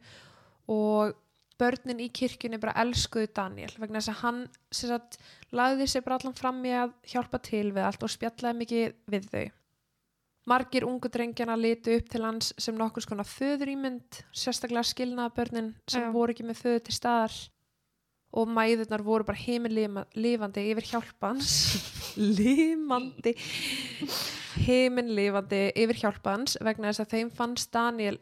og 0.73 1.19
börnin 1.61 2.01
í 2.01 2.09
kirkjunni 2.09 2.61
bara 2.61 2.79
elskuðu 2.81 3.29
Daniel 3.37 3.71
vegna 3.77 4.01
þess 4.01 4.13
að 4.15 4.21
hann 4.23 4.41
sérst 4.73 5.19
lagði 5.53 5.91
sig 5.93 6.05
bara 6.07 6.17
allan 6.17 6.39
fram 6.39 6.63
í 6.65 6.73
að 6.73 6.95
hjálpa 7.13 7.41
til 7.51 7.67
við 7.69 7.85
allt 7.85 8.07
og 8.07 8.15
spjallaði 8.15 8.61
mikið 8.63 8.95
við 9.13 9.29
þau. 9.35 9.47
Margir 10.49 10.87
ungu 10.89 11.11
drengjana 11.13 11.55
litu 11.61 11.93
upp 12.01 12.09
til 12.11 12.25
hans 12.25 12.55
sem 12.57 12.79
nokkur 12.79 13.05
skona 13.05 13.27
föður 13.29 13.75
ímynd, 13.75 14.23
sérstaklega 14.33 14.89
skilnaða 14.89 15.35
börnin 15.37 15.75
sem 15.85 16.07
Já. 16.07 16.13
voru 16.15 16.33
ekki 16.33 16.49
með 16.49 16.63
föður 16.63 16.87
til 16.87 16.97
staðar 16.97 17.37
og 18.31 18.51
mæðurnar 18.51 19.03
voru 19.03 19.27
bara 19.27 19.41
heiminlifandi 19.41 20.67
yfir 20.71 20.87
hjálpans 20.93 21.53
limandi. 22.39 23.35
Heiminlifandi 24.67 25.63
yfir 25.83 26.03
hjálpans 26.05 26.59
vegna 26.63 26.91
þess 26.91 27.05
að 27.05 27.15
þeim 27.17 27.31
fannst 27.35 27.73
Daniel 27.75 28.21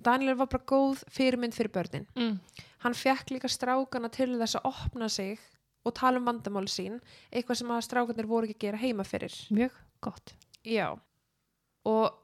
Daniel 0.00 0.38
var 0.38 0.48
bara 0.50 0.66
góð 0.70 1.04
fyrirmynd 1.12 1.56
fyrir 1.56 1.72
börnin. 1.74 2.06
Mm. 2.16 2.38
hann 2.80 2.96
fekk 2.96 3.34
líka 3.34 3.48
strákana 3.52 4.08
til 4.08 4.38
þess 4.40 4.56
að 4.56 4.70
opna 4.70 5.08
sig 5.12 5.38
og 5.84 5.94
tala 5.96 6.20
um 6.20 6.24
vandamál 6.28 6.68
sín 6.68 6.98
eitthvað 7.30 7.60
sem 7.60 7.72
að 7.74 7.84
strákanir 7.84 8.28
voru 8.28 8.48
ekki 8.48 8.56
að 8.56 8.64
gera 8.66 8.80
heima 8.80 9.04
fyrir. 9.04 9.34
Mjög 9.52 9.76
gott. 10.00 10.34
Já. 10.64 10.96
Og 11.84 12.16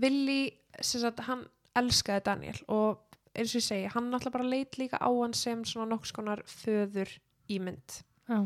Willi 0.00 0.52
sem 0.80 1.02
sagt, 1.02 1.24
hann 1.26 1.44
elskaði 1.76 2.24
Daniel 2.26 2.60
og 2.68 3.09
eins 3.34 3.54
og 3.54 3.60
ég 3.60 3.66
segi, 3.66 3.90
hann 3.94 4.10
náttúrulega 4.10 4.36
bara 4.38 4.50
leit 4.50 4.78
líka 4.80 5.00
á 5.00 5.10
hann 5.10 5.36
sem 5.36 5.64
svona 5.64 5.90
nokks 5.92 6.12
konar 6.16 6.42
föður 6.48 7.12
ímynd 7.50 8.00
Já. 8.30 8.40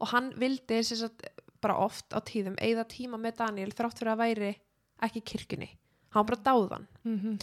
og 0.00 0.06
hann 0.12 0.32
vildi 0.40 0.80
sagt, 0.84 1.26
bara 1.60 1.78
oft 1.80 2.12
á 2.12 2.20
tíðum 2.24 2.56
eigða 2.60 2.84
tíma 2.88 3.20
með 3.20 3.40
Daniel 3.42 3.72
þrátt 3.72 4.00
fyrir 4.00 4.14
að 4.14 4.24
væri 4.24 4.50
ekki 5.04 5.20
í 5.20 5.28
kirkjunni. 5.32 5.70
Hann 6.14 6.26
bara 6.28 6.44
dáðan. 6.44 6.84
Mm 7.04 7.38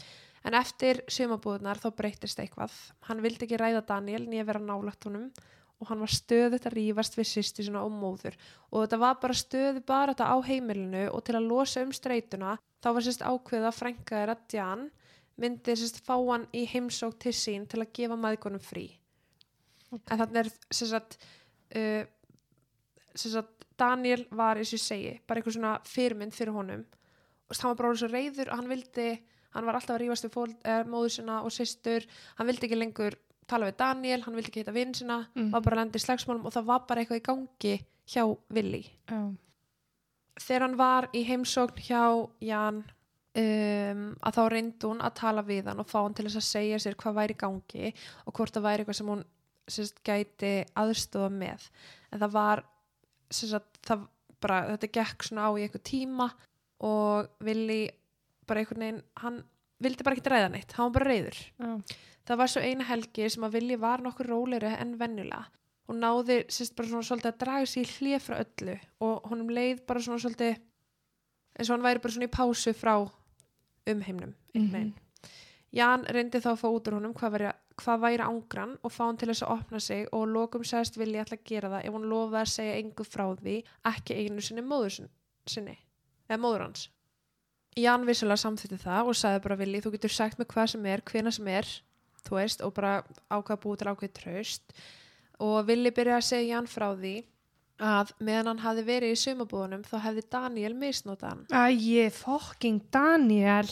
en 0.48 0.58
eftir 0.58 1.02
sumabúðunar 1.12 1.80
þá 1.82 1.90
breytist 1.98 2.40
eitthvað. 2.42 2.74
Hann 3.08 3.22
vildi 3.24 3.46
ekki 3.46 3.60
ræða 3.62 3.84
Daniel 3.94 4.24
nýja 4.30 4.48
vera 4.48 4.62
nálagt 4.64 5.06
honum 5.08 5.30
og 5.82 5.90
hann 5.90 6.02
var 6.04 6.14
stöðut 6.14 6.66
að 6.70 6.76
rífast 6.78 7.18
við 7.18 7.30
sýsti 7.30 7.66
svona 7.66 7.84
og 7.88 7.94
móður. 7.94 8.36
Og 8.70 8.84
þetta 8.84 9.02
var 9.02 9.20
bara 9.22 9.38
stöðu 9.38 9.84
bara 9.86 10.14
þetta 10.14 10.30
á 10.30 10.38
heimilinu 10.46 11.08
og 11.10 11.24
til 11.26 11.38
að 11.38 11.48
losa 11.50 11.86
um 11.86 11.94
streytuna 11.96 12.58
þá 12.82 12.90
var 12.90 13.06
sérst 13.06 13.26
ákveða 13.26 13.72
að 13.72 13.80
frænka 13.80 14.20
þeirra 14.20 14.38
Jan 14.54 14.88
myndi 15.38 15.76
sérst 15.76 16.02
fá 16.06 16.16
hann 16.18 16.48
í 16.54 16.66
heimsók 16.68 17.20
til 17.20 17.32
sín 17.34 17.68
til 17.68 17.80
að 17.82 17.94
gefa 17.94 18.16
maðurkonum 18.20 18.60
frí 18.64 18.88
Ok. 19.92 20.02
en 20.12 20.18
þannig 20.20 20.38
er 20.46 20.50
sérst 20.72 20.94
að 20.94 21.18
uh, 21.76 22.06
sérst 23.16 23.36
að 23.42 23.48
Daniel 23.82 24.26
var 24.32 24.58
eins 24.62 24.70
og 24.74 24.78
ég 24.80 24.84
segi 24.86 25.14
bara 25.28 25.40
einhver 25.42 25.56
svona 25.56 25.80
fyrirmynd 25.90 26.34
fyrir 26.38 26.54
honum 26.54 26.84
og 27.50 27.56
hann 27.58 27.72
var 27.72 27.76
bara 27.80 27.90
orðið 27.92 28.00
svo 28.04 28.12
reyður 28.14 28.52
og 28.52 28.58
hann 28.62 28.70
vildi 28.70 29.08
hann 29.56 29.66
var 29.68 29.76
alltaf 29.76 29.96
að 29.98 30.02
rífast 30.06 30.28
við 30.28 30.54
eh, 30.64 30.84
móður 30.88 31.12
sinna 31.18 31.42
og 31.44 31.52
systur 31.52 32.06
hann 32.38 32.48
vildi 32.48 32.68
ekki 32.70 32.78
lengur 32.80 33.18
tala 33.52 33.68
við 33.68 33.78
Daniel 33.82 34.22
hann 34.24 34.36
vildi 34.38 34.52
ekki 34.54 34.62
heita 34.64 34.72
vinn 34.76 34.94
sinna 34.96 35.18
Mhm. 35.36 35.50
var 35.52 35.62
bara 35.62 35.76
að 35.76 35.82
lenda 35.82 35.98
í 36.00 36.06
slagsmálum 36.06 36.46
og 36.46 36.54
það 36.54 36.66
var 36.70 36.86
bara 36.88 37.02
eitthvað 37.02 37.20
í 37.20 37.26
gangi 37.26 37.74
hjá 38.08 38.24
Willi 38.50 38.84
Já. 39.10 39.20
þegar 40.40 40.62
hann 40.62 40.78
var 40.78 41.10
í 41.14 41.26
heimsókn 41.28 41.82
hjá 41.84 42.30
Jan 42.42 42.84
um, 43.38 44.02
að 44.20 44.38
þá 44.38 44.42
reyndi 44.52 44.90
hún 44.90 45.04
að 45.04 45.16
tala 45.22 45.44
við 45.48 45.70
hann 45.72 45.84
og 45.84 45.90
fá 45.90 46.00
hann 46.02 46.16
til 46.18 46.28
þess 46.28 46.42
að 46.42 46.48
segja 46.50 46.82
sér 46.84 46.98
hvað 47.00 47.18
væri 47.20 47.38
gangi 47.40 47.94
og 48.26 48.36
hvort 48.36 48.56
það 48.56 48.68
væri 48.68 48.84
eitthvað 48.84 49.00
sem 49.00 49.12
hún 49.14 49.24
sérst, 49.72 50.02
gæti 50.04 50.54
aðstofa 50.80 51.32
með. 51.34 51.68
En 52.12 52.24
það 52.24 52.36
var 52.36 52.64
sérst, 53.32 53.82
það 53.88 54.08
bara, 54.42 54.62
þetta 54.74 54.92
gekk 55.00 55.28
svona 55.28 55.48
á 55.48 55.52
í 55.56 55.66
eitthvað 55.66 55.88
tíma 55.88 56.28
og 56.82 57.30
Willi 57.46 57.84
bara 58.50 58.64
einhvern 58.64 58.84
veginn, 58.84 59.04
hann 59.22 59.42
vildi 59.82 60.06
bara 60.06 60.18
ekki 60.18 60.32
ræða 60.34 60.50
neitt, 60.54 60.74
hann 60.76 60.90
var 60.90 60.96
bara 60.98 61.10
reyður 61.12 61.38
Já. 61.62 61.70
það 62.30 62.40
var 62.42 62.52
svo 62.52 62.64
eina 62.66 62.88
helgi 62.90 63.30
sem 63.32 63.46
að 63.46 63.58
Willi 63.58 63.78
var 63.82 64.04
nokkur 64.04 64.30
rólegri 64.34 64.74
en 64.76 64.98
venjulega. 65.00 65.46
Og 65.90 65.98
náði 65.98 66.42
sérst 66.54 66.76
bara 66.78 66.88
svona 66.88 67.06
svolítið 67.06 67.32
að 67.32 67.40
draga 67.42 67.70
sér 67.70 67.96
hlið 67.98 68.22
frá 68.24 68.36
öllu 68.42 68.76
og 69.04 69.32
honum 69.32 69.50
leið 69.52 69.82
bara 69.88 70.04
svona 70.04 70.22
svolítið 70.24 70.60
eins 71.58 71.68
og 71.70 71.76
hann 71.76 71.86
væri 71.86 72.04
bara 72.04 72.16
svona 72.16 72.30
í 72.30 72.36
pásu 72.36 72.74
frá 72.78 72.96
umheimnum 73.90 74.34
einhvern 74.54 74.72
veginn. 74.76 74.94
Jan 75.72 76.04
reyndi 76.12 76.42
þá 76.44 76.50
að 76.52 76.60
fá 76.60 76.68
út 76.68 76.88
úr 76.90 76.98
honum 76.98 77.14
hvað 77.16 77.32
væri, 77.38 77.52
hvað 77.80 78.02
væri 78.04 78.24
ángran 78.26 78.74
og 78.84 78.92
fá 78.92 79.06
hann 79.06 79.18
til 79.22 79.30
þess 79.32 79.46
að 79.46 79.54
opna 79.56 79.80
sig 79.80 80.08
og 80.12 80.26
lokum 80.28 80.64
sagðist 80.68 80.98
Willi 81.00 81.22
ætla 81.22 81.38
að 81.40 81.46
gera 81.48 81.70
það 81.72 81.86
ef 81.88 81.94
hann 81.96 82.10
lofaði 82.12 82.42
að 82.42 82.52
segja 82.56 82.74
engu 82.82 83.06
frá 83.08 83.24
því 83.40 83.54
ekki 83.94 84.18
einu 84.20 84.42
sinni 84.44 84.62
móður 84.68 84.92
sin- 84.98 85.14
sinni 85.48 85.78
eða 86.30 86.42
móður 86.44 86.66
hans. 86.66 86.90
Jan 87.80 88.04
vissulega 88.06 88.44
samþýtti 88.44 88.82
það 88.84 89.08
og 89.08 89.16
sagði 89.16 89.44
bara 89.46 89.56
Willi 89.64 89.80
þú 89.82 89.94
getur 89.96 90.12
sagt 90.12 90.38
mig 90.40 90.48
hvað 90.52 90.68
sem 90.74 90.86
er, 90.92 91.02
hvena 91.08 91.32
sem 91.32 91.48
er 91.48 91.70
þú 92.28 92.36
veist, 92.36 92.62
og 92.62 92.74
bara 92.76 93.04
ákvað 93.32 93.62
búið 93.64 93.78
til 93.80 93.88
ákveð 93.94 94.12
tröst 94.20 94.76
og 95.40 95.66
Willi 95.72 95.90
byrjaði 95.96 96.20
að 96.20 96.28
segja 96.28 96.52
Jan 96.58 96.68
frá 96.68 96.92
því 97.00 97.14
að 97.82 98.14
meðan 98.22 98.52
hann 98.52 98.64
hafði 98.64 98.84
verið 98.88 99.14
í 99.16 99.20
sumabúðunum 99.22 99.86
þá 99.88 99.96
hefði 100.06 100.24
Daniel 100.36 100.74
misnotað 100.78 101.34
hann 101.34 101.46
Æ, 101.50 102.10
fucking 102.16 102.84
Daniel. 102.94 103.70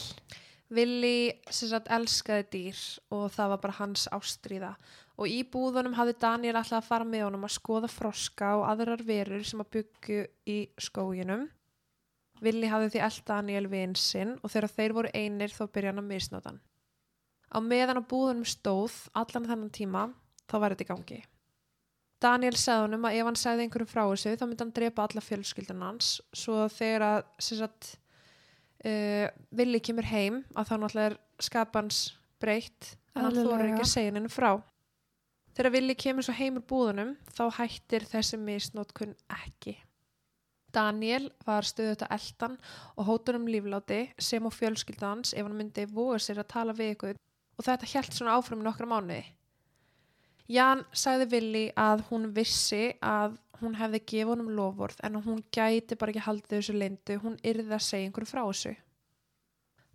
Sem 0.70 1.70
sagt 1.70 1.90
elskaði 1.90 2.46
dýr 2.52 2.82
og 3.10 3.30
það 3.34 3.54
var 3.54 3.62
bara 3.64 3.78
hans 3.80 4.06
ástríða 4.14 4.74
og 5.20 5.26
í 5.30 5.40
búðunum 5.50 5.96
hafði 5.98 6.14
Daniel 6.22 6.56
alltaf 6.56 6.78
að 6.78 6.90
fara 6.90 7.08
með 7.08 7.26
honum 7.26 7.46
að 7.48 7.56
skoða 7.56 7.90
froska 7.90 8.54
og 8.60 8.68
aðrar 8.70 9.02
verur 9.06 9.42
sem 9.46 9.62
að 9.62 9.72
byggju 9.78 10.24
í 10.46 10.58
skóginum 10.78 11.48
Willi 12.40 12.70
hafði 12.72 12.94
því 12.94 13.04
eld 13.04 13.22
Daniel 13.28 13.66
vin 13.68 13.94
sinn 13.98 14.36
og 14.40 14.52
þegar 14.52 14.74
þeir 14.76 14.96
voru 14.96 15.14
einir 15.14 15.52
þá 15.52 15.64
byrja 15.66 15.92
hann 15.92 16.02
að 16.04 16.12
misnóta 16.14 16.52
hann 16.52 16.62
Á 17.50 17.58
meðan 17.58 17.98
á 17.98 18.02
búðunum 18.06 18.46
stóð 18.46 18.94
allan 19.10 19.48
þennan 19.48 19.72
tíma 19.74 20.04
þá 20.46 20.54
var 20.62 20.74
þetta 20.74 20.86
í 20.86 20.90
gangi. 20.90 21.18
Daniel 22.20 22.56
sagði 22.60 22.84
honum 22.84 23.06
að 23.08 23.16
ef 23.16 23.28
hann 23.30 23.38
sagði 23.40 23.64
einhverjum 23.64 23.90
frá 23.90 24.02
þessu 24.04 24.36
þá 24.36 24.46
myndi 24.46 24.64
hann 24.64 24.76
drepa 24.76 25.04
alla 25.06 25.22
fjölskyldun 25.24 25.84
hans 25.86 26.08
svo 26.36 26.66
þegar 26.68 27.06
að 27.06 27.20
sagt, 27.46 27.94
uh, 28.84 29.26
Willi 29.56 29.80
kemur 29.80 30.08
heim 30.10 30.42
að 30.52 30.68
þá 30.68 30.74
náttúrulega 30.82 31.12
er 31.12 31.20
skapans 31.40 32.00
breytt 32.40 32.94
en 33.14 33.24
hann 33.24 33.40
þóra 33.40 33.70
ekki 33.70 34.04
henni 34.04 34.32
frá. 34.32 34.52
Þegar 35.56 35.74
Willi 35.74 35.96
kemur 35.98 36.24
svo 36.24 36.34
heimur 36.36 36.64
búðunum 36.68 37.14
þá 37.34 37.44
hættir 37.58 38.04
þessi 38.08 38.38
misnótkun 38.40 39.16
ekki. 39.40 39.78
Daniel 40.70 41.32
var 41.42 41.66
stöðut 41.66 42.04
að 42.06 42.14
eldan 42.14 42.54
og 42.94 43.08
hóttunum 43.08 43.48
lífláti 43.50 44.04
sem 44.22 44.44
á 44.46 44.50
fjölskyldans 44.54 45.34
ef 45.34 45.42
hann 45.42 45.56
myndi 45.58 45.88
voga 45.90 46.20
sér 46.22 46.44
að 46.44 46.52
tala 46.52 46.76
við 46.76 46.94
ykkur 46.94 47.18
og 47.58 47.66
þetta 47.66 47.88
hjælt 47.90 48.14
svona 48.16 48.36
áfram 48.38 48.62
nokkra 48.64 48.86
mánuði. 48.88 49.24
Jan 50.50 50.82
sagði 50.90 51.28
Willi 51.30 51.64
að 51.78 52.04
hún 52.08 52.30
vissi 52.34 52.90
að 53.06 53.36
hún 53.60 53.76
hefði 53.78 54.00
gefið 54.12 54.30
honum 54.32 54.52
lofvörð 54.56 55.02
en 55.06 55.18
að 55.18 55.26
hún 55.28 55.42
gæti 55.54 55.98
bara 56.00 56.14
ekki 56.14 56.24
haldið 56.24 56.56
þessu 56.56 56.76
lindu, 56.76 57.18
hún 57.22 57.36
yrði 57.46 57.76
að 57.76 57.84
segja 57.86 58.08
einhverju 58.08 58.30
frá 58.30 58.40
þessu. 58.42 58.72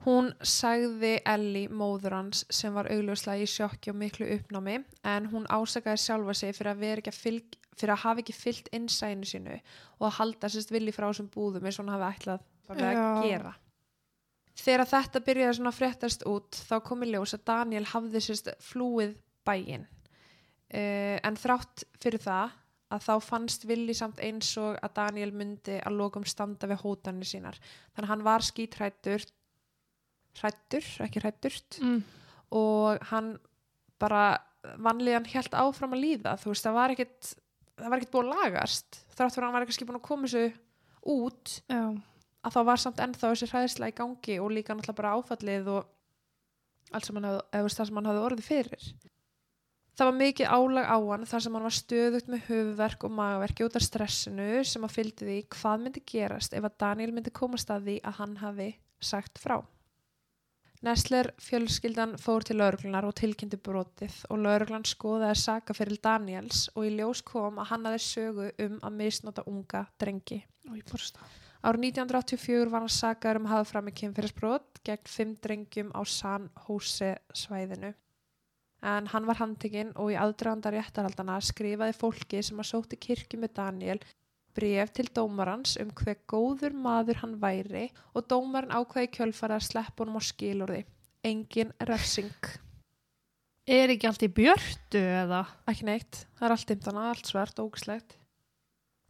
Hún 0.05 0.29
sagði 0.45 1.15
Ellie 1.25 1.71
móður 1.71 2.13
hans 2.19 2.43
sem 2.53 2.74
var 2.75 2.88
augljóslega 2.93 3.41
í 3.41 3.50
sjokki 3.50 3.91
og 3.91 3.97
miklu 4.00 4.27
uppnámi 4.35 4.77
en 5.07 5.29
hún 5.31 5.47
ásakaði 5.50 6.03
sjálfa 6.03 6.35
sig 6.38 6.53
fyrir 6.55 6.71
að, 6.75 6.85
að, 7.00 7.17
fylg, 7.17 7.57
fyrir 7.75 7.95
að 7.95 8.03
hafa 8.03 8.24
ekki 8.24 8.35
fyllt 8.38 8.69
innsæðinu 8.75 9.29
sínu 9.29 9.55
og 9.57 10.07
að 10.09 10.17
halda 10.19 10.51
sérst 10.51 10.71
villi 10.75 10.93
frá 10.95 11.07
þessum 11.09 11.31
búðum 11.33 11.65
eins 11.65 11.79
og 11.79 11.88
hún 11.88 11.95
hafi 11.95 12.12
ætlað 12.12 12.45
bara 12.69 12.91
að 12.91 13.00
Já. 13.00 13.07
gera. 13.25 13.53
Þegar 14.55 14.91
þetta 14.93 15.24
byrjaði 15.25 15.57
svona 15.57 15.74
að 15.74 15.79
fréttast 15.81 16.27
út 16.29 16.62
þá 16.69 16.75
kom 16.85 17.03
í 17.03 17.12
ljós 17.12 17.35
að 17.35 17.47
Daniel 17.50 17.85
hafði 17.91 18.24
sérst 18.24 18.53
flúið 18.63 19.17
bæinn 19.47 19.89
uh, 20.74 21.17
en 21.24 21.38
þrátt 21.39 21.86
fyrir 22.01 22.22
það 22.24 22.53
að 22.95 23.01
þá 23.07 23.13
fannst 23.25 23.65
Willi 23.67 23.93
samt 23.98 24.19
eins 24.24 24.51
og 24.62 24.77
að 24.86 24.93
Daniel 25.00 25.31
myndi 25.34 25.79
að 25.81 25.98
lokum 25.98 26.25
standa 26.29 26.67
við 26.69 26.84
hótanir 26.86 27.27
sínar. 27.27 27.57
Þannig 27.95 28.05
að 28.07 28.12
hann 28.13 28.25
var 28.27 28.45
skítrættur 28.45 29.25
hrættur, 30.39 30.86
ekki 31.05 31.22
hrætturt 31.24 31.79
Mm. 31.81 32.03
og 32.51 33.00
hann 33.10 33.38
bara 34.00 34.38
vanlíðan 34.81 35.27
helt 35.31 35.53
áfram 35.55 35.93
að 35.95 36.03
líða 36.03 36.36
þú 36.41 36.51
veist, 36.51 36.65
það 36.65 36.74
var 36.75 36.93
ekkit 36.93 37.29
það 37.79 37.89
var 37.89 37.98
ekkit 38.00 38.12
búið 38.12 38.25
að 38.25 38.36
lagast 38.36 39.00
þrátt 39.15 39.36
fyrir 39.36 39.43
að 39.43 39.48
hann 39.48 39.55
var 39.55 39.65
ekki 39.65 39.88
búin 39.88 40.00
að 40.00 40.07
koma 40.10 40.27
þessu 40.27 40.53
út 41.15 41.53
Já. 41.69 41.84
að 42.45 42.55
þá 42.55 42.62
var 42.69 42.81
samt 42.84 43.01
ennþá 43.05 43.31
þessi 43.31 43.50
hræðsla 43.51 43.89
í 43.91 43.95
gangi 43.95 44.39
og 44.41 44.51
líka 44.51 44.75
náttúrulega 44.75 45.00
bara 45.00 45.15
áfallið 45.19 45.67
og 45.75 45.86
allt 46.91 47.05
sem 47.07 47.15
hann 47.19 47.27
hafði, 47.29 47.75
það 47.75 47.88
sem 47.88 47.95
hann 48.00 48.10
hafði 48.12 48.25
orðið 48.29 48.50
fyrir 48.50 48.88
það 49.95 50.09
var 50.09 50.17
mikið 50.19 50.51
álag 50.57 50.89
á 50.91 50.97
hann 50.99 51.29
þar 51.29 51.45
sem 51.45 51.55
hann 51.57 51.67
var 51.67 51.77
stöðugt 51.79 52.31
með 52.31 52.49
höfuverk 52.49 53.05
og 53.07 53.15
magaverki 53.19 53.67
út 53.67 53.77
af 53.79 53.85
stressinu 53.87 54.49
sem 54.67 54.87
að 54.87 54.97
fylgdi 54.97 55.29
því 55.29 55.37
hvað 55.55 55.85
myndi 55.85 56.03
gerast 56.11 56.57
ef 56.57 56.67
að 56.67 56.81
Daniel 56.85 57.15
myndi 57.15 57.33
komast 57.35 57.71
að 57.71 57.89
því 57.89 58.01
að 58.03 58.19
hann 58.19 58.37
hafi 58.43 58.69
sagt 58.99 59.41
frá 59.41 59.59
Nesler 60.85 61.31
fjölskyldan 61.41 62.11
fór 62.21 62.43
til 62.45 62.59
lauruglunar 62.59 63.07
og 63.07 63.15
tilkynnti 63.17 63.57
brotið 63.63 64.17
og 64.29 64.41
lauruglan 64.43 64.83
skoðaði 64.85 65.39
sakaferil 65.41 65.98
Daniels 66.03 66.67
og 66.75 66.85
í 66.85 66.91
ljós 66.98 67.24
kom 67.25 67.57
að 67.61 67.72
hann 67.72 67.87
hafði 67.89 68.01
sögu 68.05 68.50
um 68.67 68.75
að 68.83 69.00
misnota 69.00 69.46
unga 69.50 69.85
drengi. 70.01 70.43
Árið 71.65 71.87
1984 71.89 72.70
var 72.70 72.85
hann 72.85 72.93
sakaður 72.93 73.41
um 73.41 73.50
að 73.50 73.55
hafa 73.55 73.70
fram 73.72 73.89
í 73.89 73.96
kynfyrirsbrot 74.01 74.81
gegn 74.85 75.09
fimm 75.09 75.35
drengjum 75.41 75.89
á 75.98 76.01
San 76.05 76.51
Jose 76.67 77.15
svæðinu. 77.33 77.96
En 78.85 79.07
hann 79.09 79.25
var 79.25 79.39
handtekinn 79.39 79.95
og 79.98 80.11
í 80.13 80.17
aðdraganda 80.19 80.69
réttarhaldana 80.75 81.39
skrifaði 81.41 81.95
fólki 81.98 82.43
sem 82.45 82.59
að 82.61 82.69
sótti 82.69 83.00
kirkju 83.01 83.39
með 83.41 83.55
Daniel 83.57 84.00
bref 84.55 84.91
til 84.95 85.07
dómarans 85.15 85.75
um 85.81 85.89
hver 85.98 86.19
góður 86.31 86.75
maður 86.77 87.24
hann 87.24 87.33
væri 87.41 87.87
og 88.13 88.27
dómaran 88.29 88.75
ákveði 88.75 89.09
kjölfara 89.17 89.57
að 89.59 89.67
sleppa 89.69 90.03
honum 90.03 90.21
á 90.21 90.24
skilorði. 90.24 90.83
Engin 91.25 91.74
refsing. 91.89 92.51
Er 93.65 93.89
ekki 93.89 94.05
allt 94.05 94.27
í 94.27 94.29
björtu 94.29 95.01
eða? 95.01 95.41
Ekki 95.65 95.87
neitt. 95.87 96.21
Það 96.37 96.48
er 96.48 96.53
allt 96.53 96.69
dimtana, 96.69 97.07
allt 97.09 97.31
svart, 97.31 97.57
ógislegt. 97.59 98.13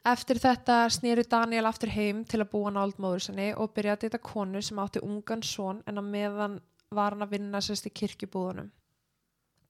Eftir 0.06 0.40
þetta 0.40 0.86
snýru 0.94 1.26
Daniel 1.28 1.66
aftur 1.68 1.92
heim 1.92 2.24
til 2.30 2.40
að 2.40 2.52
búa 2.54 2.72
náld 2.72 2.96
móður 3.02 3.26
sinni 3.26 3.50
og 3.58 3.74
byrja 3.76 3.98
að 3.98 4.06
deyta 4.06 4.22
konu 4.24 4.62
sem 4.64 4.80
átti 4.80 5.04
ungan 5.04 5.44
son 5.44 5.82
en 5.90 6.00
að 6.00 6.10
meðan 6.14 6.60
var 6.94 7.16
hann 7.16 7.26
að 7.26 7.34
vinna 7.36 7.62
sérst 7.66 7.90
í 7.90 7.94
kirkjubúðunum. 8.00 8.70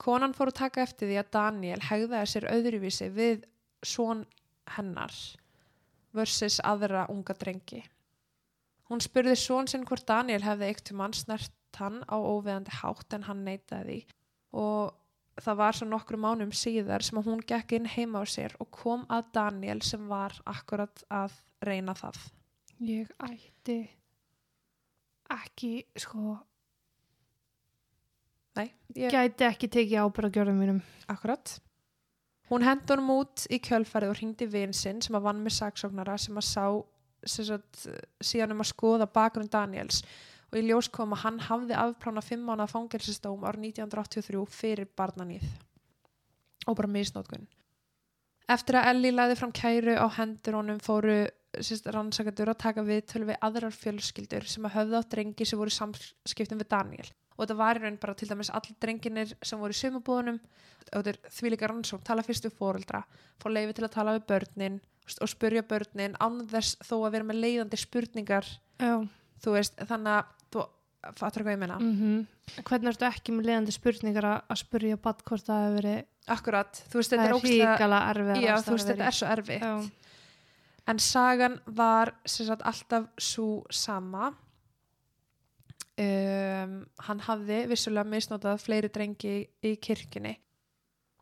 Konan 0.01 0.36
fór 0.36 0.51
að 0.51 0.60
taka 0.60 0.84
eftir 0.84 1.10
því 1.10 1.19
að 1.21 1.31
Daniel 1.36 1.81
hegðaði 1.88 2.31
sér 2.31 2.47
öðruvísi 2.51 3.10
við 3.15 3.45
son 3.86 4.25
hennar 4.75 5.13
versus 6.15 6.60
aðra 6.63 7.05
unga 7.12 7.36
drengi. 7.38 7.84
Hún 8.89 9.01
spurði 9.01 9.36
son 9.39 9.69
sinn 9.69 9.86
hvort 9.88 10.05
Daniel 10.08 10.43
hefði 10.43 10.69
eitt 10.69 10.91
um 10.93 11.01
hann 11.03 11.15
snert 11.15 11.53
hann 11.79 12.01
á 12.08 12.15
óveðandi 12.15 12.71
hátt 12.81 13.15
en 13.17 13.25
hann 13.27 13.43
neitaði 13.43 13.84
því 13.84 13.97
og 14.55 15.41
það 15.43 15.60
var 15.60 15.75
svo 15.75 15.88
nokkru 15.89 16.19
mánum 16.21 16.53
síðar 16.55 17.03
sem 17.03 17.19
hún 17.23 17.43
gekk 17.47 17.75
inn 17.75 17.89
heima 17.89 18.21
á 18.23 18.25
sér 18.29 18.55
og 18.63 18.69
kom 18.71 19.03
að 19.12 19.31
Daniel 19.36 19.81
sem 19.84 20.08
var 20.08 20.38
akkurat 20.47 21.03
að 21.12 21.36
reyna 21.65 21.95
það. 21.97 22.19
Ég 22.79 23.12
ætti 23.23 23.79
ekki, 25.31 25.73
sko, 25.99 26.38
Nei, 28.55 28.69
ég, 28.95 29.11
gæti 29.11 29.47
ekki 29.47 29.69
tekið 29.71 30.05
ábyrð 30.05 30.31
á 30.31 30.35
gjörðum 30.37 30.59
mínum. 30.61 30.81
akkurat. 31.11 31.57
Hún 32.49 32.63
hendi 32.63 32.93
honum 32.93 33.09
út 33.17 33.47
í 33.49 33.57
kjölfarið 33.59 34.11
og 34.13 34.19
hringdi 34.19 34.47
vin 34.47 34.73
sinn 34.73 35.01
sem 35.01 35.17
að 35.17 35.25
vann 35.27 35.41
með 35.41 35.57
saksóknara 35.57 36.17
sem 36.21 36.37
að 36.37 36.47
sá 36.47 36.65
sem 37.25 37.47
sagt, 37.47 37.87
síðan 38.21 38.53
um 38.53 38.61
að 38.61 38.69
skoða 38.69 39.07
bakgrunn 39.09 39.49
Daniels 39.49 40.03
og 40.51 40.59
í 40.59 40.65
ljós 40.67 40.91
kom 40.93 41.15
að 41.15 41.23
hann 41.23 41.39
hafði 41.47 41.77
afplána 41.81 42.21
fimm 42.21 42.45
mánuða 42.45 42.69
fangelsistóm 42.69 43.47
árið 43.47 43.71
1983 43.71 44.43
fyrir 44.53 44.91
barnanýð 44.97 45.47
og 46.69 46.77
bara 46.77 46.91
misnótkun. 46.91 47.47
Eftir 48.45 48.77
að 48.77 48.91
Ellie 48.91 49.13
læði 49.15 49.39
fram 49.39 49.53
kæru 49.57 49.97
á 49.97 50.05
hendur 50.19 50.59
honum 50.59 50.79
fóru 50.85 51.23
sérst, 51.65 51.89
rannsakadur 51.89 52.51
að 52.53 52.61
taka 52.61 52.85
við 52.85 53.15
aðrar 53.41 53.73
fjölskyldur 53.73 54.45
sem 54.49 54.65
að 54.69 54.77
höfða 54.77 55.01
á 55.01 55.09
drengi 55.09 55.47
sem 55.49 55.59
voru 55.59 55.73
samskiptum 55.73 56.61
við 56.61 56.69
Daniel 56.69 57.09
og 57.35 57.43
þetta 57.43 57.57
var 57.59 57.79
í 57.79 57.83
raun 57.83 57.99
bara 58.01 58.15
til 58.17 58.29
dæmis 58.29 58.51
allir 58.55 58.77
drenginir 58.81 59.35
sem 59.43 59.59
voru 59.59 59.75
í 59.75 59.79
sumabúðunum 59.79 60.39
og 60.39 60.99
þetta 60.99 61.13
er 61.13 61.19
því 61.37 61.51
líka 61.51 61.69
rannsókn, 61.69 62.05
tala 62.05 62.23
fyrst 62.25 62.47
við 62.47 62.55
fóreldra 62.59 63.03
fá 63.41 63.49
leifi 63.51 63.75
til 63.75 63.87
að 63.87 63.95
tala 63.97 64.15
við 64.15 64.27
börnin 64.31 64.79
og 65.21 65.29
spurja 65.29 65.65
börnin 65.65 66.15
án 66.21 66.39
þess 66.49 66.79
þó 66.85 66.95
að 67.03 67.11
vera 67.17 67.27
með 67.29 67.41
leiðandi 67.43 67.77
spurningar. 67.77 68.47
Já. 68.81 68.95
þú 69.43 69.53
veist, 69.55 69.77
þannig 69.87 70.15
að 70.15 70.31
þú 70.53 70.63
fattur 71.19 71.45
hvað 71.45 71.55
ég 71.55 71.61
meina? 71.61 71.77
Mm 71.81 71.91
Hvernig 72.65 72.91
ertu 72.91 73.05
ekki 73.07 73.33
með 73.33 73.45
leiðandi 73.49 73.73
spurningar 73.73 74.25
að 74.31 74.57
spurja 74.59 74.97
badd 75.01 75.21
hvort 75.25 75.45
það 75.45 75.63
hefur 75.63 75.75
verið, 75.79 76.01
akkurat, 76.27 76.81
þú 76.91 76.99
veist, 76.99 77.11
þetta 77.11 77.23
er 77.23 77.33
erfið. 78.11 78.41
já, 78.41 78.55
þú 78.61 78.71
veist, 78.75 78.87
þetta 78.87 79.05
er 79.05 79.17
svo 79.19 79.27
erfitt. 79.27 79.61
Já. 79.61 79.89
en 80.87 80.99
sagan 80.99 81.59
var 81.65 82.13
sagt 82.25 82.61
alltaf 82.61 83.07
svo 83.17 83.65
sama 83.69 84.33
um, 86.01 86.73
hann 87.08 87.21
hafði 87.27 87.62
vissulega 87.71 88.10
misnotað 88.10 88.63
fleiri 88.63 88.91
drengi 88.91 89.38
í 89.63 89.75
kirkjunni 89.81 90.34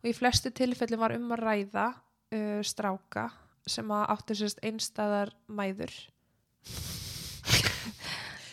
og 0.02 0.10
í 0.10 0.16
flestu 0.18 0.52
tilfellum 0.56 1.04
var 1.04 1.16
um 1.18 1.32
að 1.36 1.44
ræða 1.44 1.88
uh, 1.94 2.62
stráka 2.66 3.30
sem 3.70 3.92
að 3.96 4.10
áttu 4.16 4.38
sérst 4.38 4.64
einstæðar 4.66 5.34
mæður 5.48 5.94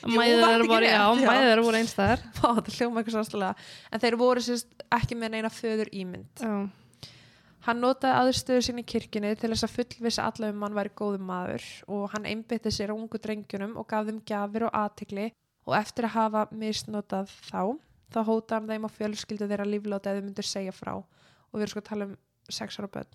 Mæður 0.01 0.63
rétt, 0.65 0.87
já, 0.89 1.13
já. 1.13 1.27
mæður 1.29 1.61
bara 1.67 1.81
einstæðar. 1.83 2.23
Vá, 2.39 2.47
það 2.57 2.77
hljóma 2.79 3.01
eitthvað 3.03 3.17
sástulega 3.19 3.67
en 3.93 4.03
þeir 4.05 4.17
voru 4.21 4.45
sérst 4.45 4.85
ekki 4.97 5.19
með 5.19 5.35
neina 5.35 5.51
föður 5.53 5.91
ímynd 5.93 6.45
Já. 6.45 6.55
Hann 7.67 7.83
notaði 7.83 8.17
aðstöðu 8.17 8.63
sín 8.65 8.81
í 8.81 8.87
kirkjunni 8.89 9.35
til 9.37 9.51
þess 9.53 9.67
að 9.67 9.75
fullvisa 9.75 10.25
alla 10.31 10.49
um 10.49 10.63
hann 10.65 10.77
væri 10.79 10.93
góðum 10.97 11.27
maður 11.29 11.67
og 11.93 12.07
hann 12.15 12.29
einbytti 12.31 12.73
sér 12.73 12.95
á 12.95 12.97
ungu 12.97 13.21
drengjunum 13.21 13.75
og 13.77 13.85
gaf 13.91 14.09
þeim 14.09 14.23
gjafir 14.25 14.65
og 14.71 14.79
aðtikli 14.81 15.27
og 15.71 15.77
eftir 15.79 16.09
að 16.09 16.17
hafa 16.17 16.43
misnotað 16.51 17.31
þá, 17.47 17.63
þá 18.11 18.21
hótaði 18.27 18.59
hann 18.59 18.69
þeim 18.73 18.87
á 18.87 18.97
fjölskyldu 18.97 19.49
þeirra 19.49 19.69
lífláti 19.69 20.11
að 20.11 20.21
þau 20.21 20.27
myndir 20.27 20.49
segja 20.51 20.75
frá 20.75 20.93
og 20.99 21.55
við 21.55 21.65
erum 21.65 21.73
sko 21.73 21.83
að 21.83 21.91
tala 21.91 22.09
um 22.11 22.15
sex 22.51 22.81
ára 22.81 22.91
börn. 22.91 23.11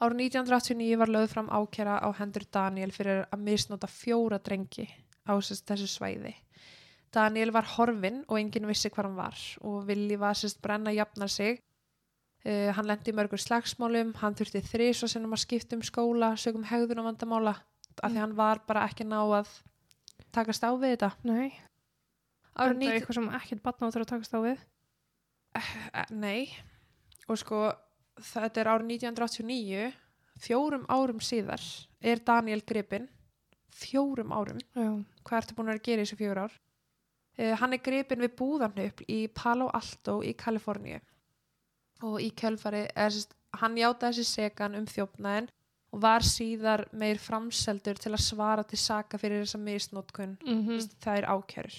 Árið 0.00 0.22
1989 0.24 1.00
var 1.02 1.12
lögð 1.12 1.32
fram 1.34 1.50
ákjara 1.52 1.98
á 2.00 2.08
hendur 2.16 2.46
Daniel 2.48 2.92
fyrir 2.96 3.26
að 3.28 3.42
misnota 3.44 3.90
fjóra 3.92 4.40
drengi 4.40 4.86
á 5.28 5.36
þessu 5.36 5.88
svæði. 5.88 6.32
Daniel 7.12 7.52
var 7.52 7.68
horfinn 7.76 8.22
og 8.28 8.38
enginn 8.38 8.68
vissi 8.70 8.88
hvað 8.88 9.10
hann 9.10 9.18
var 9.18 9.42
og 9.60 9.82
vilji 9.88 10.16
var 10.16 10.38
sérst 10.38 10.62
brenna 10.64 10.94
jafna 10.96 11.28
sig 11.28 11.60
Uh, 12.40 12.70
hann 12.72 12.86
lendi 12.88 13.12
í 13.12 13.16
mörgur 13.16 13.36
slagsmálum, 13.36 14.14
hann 14.16 14.32
þurfti 14.32 14.62
þrís 14.64 15.02
og 15.04 15.10
sinnum 15.12 15.34
að 15.36 15.42
skipta 15.42 15.76
um 15.76 15.82
skóla, 15.84 16.30
sögum 16.40 16.62
hegðun 16.64 17.02
og 17.02 17.10
vandamála, 17.10 17.52
af 18.00 18.06
því 18.08 18.16
Mm. 18.16 18.20
hann 18.22 18.36
var 18.36 18.60
bara 18.66 18.86
ekki 18.88 19.04
ná 19.04 19.20
að 19.20 19.50
takast 20.34 20.64
á 20.66 20.70
við 20.74 20.96
þetta. 20.96 21.10
Nei. 21.28 21.50
Árið 22.50 22.60
Það 22.60 22.70
er 22.70 22.80
19 22.80 22.94
eitthvað 22.96 23.18
sem 23.18 23.30
ekkert 23.40 23.62
batna 23.62 23.88
áttur 23.88 24.04
að 24.04 24.12
takast 24.12 24.36
á 24.36 24.40
við. 24.44 24.64
Eh, 25.58 25.70
Nei, 26.10 26.50
og 27.26 27.38
sko 27.40 27.60
þetta 28.20 28.62
er 28.62 28.70
árið 28.70 28.92
1989 28.96 29.90
fjórum 30.40 30.84
árum 30.88 31.20
síðar 31.22 31.62
er 32.00 32.22
Daniel 32.26 32.62
gripinn 32.66 33.08
fjórum 33.80 34.32
árum, 34.34 34.58
Já. 34.74 34.90
hvað 35.24 35.38
ertu 35.40 35.56
búin 35.56 35.72
að 35.72 35.82
gera 35.86 36.02
í 36.02 36.06
þessu 36.06 36.18
fjór 36.20 36.42
ár 36.44 36.54
uh, 36.54 37.54
hann 37.60 37.76
er 37.76 37.82
gripinn 37.84 38.24
við 38.24 38.34
búðarnöfl 38.40 39.06
í 39.08 39.20
Palo 39.34 39.70
Alto 39.76 40.20
í 40.26 40.34
Kaliforníu 40.38 41.00
og 42.08 42.20
í 42.24 42.30
kjölfari 42.36 42.86
er, 42.94 43.16
hann 43.60 43.78
játaði 43.78 44.20
þessi 44.20 44.40
segan 44.40 44.76
um 44.78 44.88
þjófnaðin 44.90 45.50
og 45.92 46.00
var 46.02 46.20
síðar 46.22 46.84
meir 46.92 47.18
framseldur 47.18 47.98
til 47.98 48.12
að 48.14 48.22
svara 48.22 48.62
til 48.64 48.78
saka 48.78 49.18
fyrir 49.18 49.42
þessa 49.44 49.58
misnótkun 49.58 50.36
Mm 50.46 50.60
mm. 50.68 50.78
það 51.02 51.16
er 51.18 51.26
ákjörur 51.34 51.78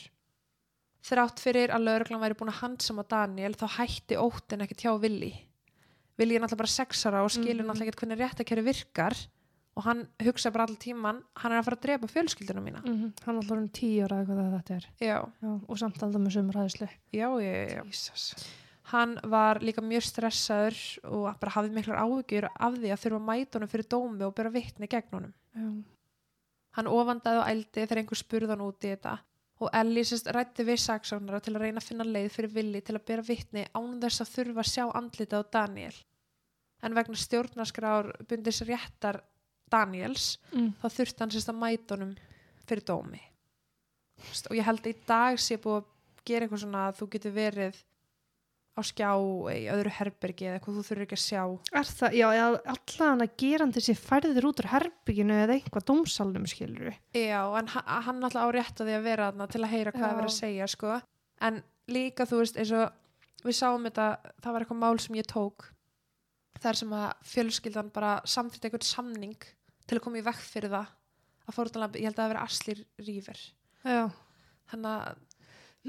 þrátt 1.01 1.39
fyrir 1.41 1.71
að 1.73 1.85
lauruglan 1.87 2.21
væri 2.21 2.35
búin 2.37 2.51
að 2.53 2.59
handsama 2.61 3.03
Daniel 3.09 3.53
þá 3.57 3.67
hætti 3.79 4.17
óttin 4.21 4.61
ekkert 4.61 4.83
hjá 4.85 4.91
Willi 5.01 5.31
Willi 6.19 6.35
er 6.35 6.41
náttúrulega 6.43 6.57
bara 6.61 6.67
sexara 6.77 7.23
og 7.23 7.31
skilur 7.31 7.63
Mhm. 7.63 7.69
náttúrulega 7.71 7.87
ekkert 7.89 8.01
hvernig 8.03 8.19
réttakjöri 8.21 8.63
virkar 8.67 9.15
og 9.77 9.83
hann 9.85 10.07
hugsa 10.21 10.51
bara 10.51 10.65
allan 10.67 10.77
tíman 10.77 11.23
hann 11.37 11.51
er 11.53 11.59
að 11.61 11.65
fara 11.65 11.77
að 11.77 11.81
drepa 11.81 12.07
fjölskyldunum 12.11 12.63
mína 12.67 12.81
Hann 12.85 13.13
er 13.35 13.41
alltaf 13.41 13.57
um 13.57 13.69
tíu 13.69 14.03
ára 14.03 14.19
eða 14.21 14.35
hvað 14.35 14.61
þetta 14.61 14.75
er. 14.75 14.85
já, 14.99 15.17
Já. 15.41 15.61
Og 15.69 15.77
samt 15.79 16.03
alltaf 16.03 16.21
með 16.21 16.35
sömur 16.35 16.55
aðeinslu. 16.59 16.89
já, 17.13 17.27
já, 17.41 17.53
já. 17.71 17.81
Hann 18.91 19.17
var 19.31 19.61
líka 19.63 19.81
mjög 19.81 20.03
stressaður 20.03 20.77
og 21.07 21.27
bara 21.39 21.55
hafði 21.55 21.75
miklar 21.77 22.01
áhugjur 22.03 22.47
af 22.51 22.77
því 22.77 22.91
að 22.91 23.01
þurfa 23.05 23.37
honum 23.55 23.71
fyrir 23.71 23.87
dómi 23.87 24.25
og 24.27 24.35
bera 24.35 24.51
vitni 24.51 24.87
gegn 24.91 25.13
honum 25.15 25.33
Já. 25.55 25.83
Hann 26.77 26.87
ofandaði 26.87 27.41
og 27.41 27.49
ældi 27.51 27.83
þegar 27.85 28.01
einhver 28.01 28.19
spurði 28.19 28.49
hann 28.53 28.65
út 28.65 28.83
í 28.87 28.91
þetta 28.93 29.17
og 29.61 29.69
Ellie 29.77 30.03
sérst 30.07 30.29
rætti 30.33 30.63
við 30.65 30.79
saksóknara 30.81 31.39
til 31.43 31.53
að 31.53 31.61
reyna 31.65 31.81
að 31.81 31.87
finna 31.89 32.07
leið 32.07 32.31
fyrir 32.33 32.53
villi 32.55 32.81
til 32.81 32.95
að 32.97 33.05
bera 33.05 33.25
vitni 33.27 33.65
án 33.77 33.99
þess 34.01 34.23
að 34.23 34.31
þurfa 34.35 34.63
að 34.63 34.71
sjá 34.71 34.85
andlitið 34.97 35.37
á 35.37 35.51
Daniel. 35.53 35.97
En 36.81 36.95
vegna 36.97 37.19
stjórnarskrár 37.21 38.09
bundis 38.27 38.61
réttar 38.65 39.21
Daniels 39.71 40.39
Mm. 40.51 40.73
þá 40.81 40.87
þurfti 40.89 41.19
hann 41.21 41.31
sérst 41.35 41.51
að 41.53 41.59
mæta 41.61 41.95
honum 41.95 42.15
fyrir 42.65 42.83
dómi. 42.83 43.21
Og 44.49 44.55
ég 44.57 44.65
held 44.65 44.81
að 44.81 44.89
í 44.91 44.97
dag 45.07 45.37
sé 45.39 45.57
búið 45.61 45.83
að 45.83 45.85
gera 46.25 46.45
eitthvað 46.45 46.63
svona 46.65 46.87
að 46.89 46.97
þú 46.97 47.09
getur 47.13 47.31
verið 47.37 47.83
á 48.71 48.81
skjá 48.87 49.09
í 49.51 49.65
öðru 49.73 49.91
herbergi 49.97 50.45
eða 50.47 50.57
eitthvað 50.59 50.77
þú 50.77 50.83
þurfur 50.87 51.03
ekki 51.05 51.17
að 51.17 51.23
sjá. 51.25 51.41
Er 51.81 51.89
það, 51.91 52.13
já, 52.15 52.27
já 52.37 52.45
allan 52.73 53.23
að 53.25 53.33
gerandi 53.43 53.81
sér 53.83 53.99
færðir 53.99 54.47
út 54.47 54.61
úr 54.63 54.69
herbygginu 54.71 55.35
eða 55.43 55.57
eitthvað 55.57 55.87
dómsalnum 55.91 56.47
skilur 56.47 56.87
við. 56.87 56.97
Já, 57.19 57.41
en 57.59 57.67
ha- 57.75 57.99
hann 58.07 58.23
alltaf 58.23 58.47
á 58.47 58.49
rétt 58.55 58.79
að 58.79 58.87
því 58.91 58.95
að 58.99 59.03
vera 59.09 59.27
þarna 59.31 59.47
til 59.51 59.61
að 59.65 59.73
heyra 59.75 59.91
hvað 59.97 60.07
er 60.07 60.17
verið 60.21 60.31
að 60.31 60.37
segja, 60.39 60.67
sko. 60.71 60.95
En 61.41 61.59
líka, 61.91 62.25
þú 62.29 62.39
veist, 62.41 62.57
eins 62.61 62.71
og 62.71 63.43
við 63.43 63.57
sáum 63.59 63.83
þetta, 63.89 64.07
það 64.41 64.53
var 64.55 64.61
eitthvað 64.65 64.81
mál 64.85 64.99
sem 65.03 65.15
ég 65.19 65.27
tók 65.27 65.67
þar 66.61 66.77
sem 66.77 66.91
að 66.93 67.07
fjölskyldan 67.25 67.91
bara 67.91 68.11
samþýtti 68.29 68.69
eitthvað 68.69 68.85
samning 68.87 69.35
til 69.89 69.97
að 69.97 70.03
koma 70.05 70.19
í 70.21 70.25
vekk 70.25 70.43
fyrir 70.45 70.69
það 70.71 70.91
að 71.49 71.55
fórtanlega, 71.57 71.99
ég 71.99 72.07
held 72.07 72.19
að 72.21 72.27
það 74.85 75.17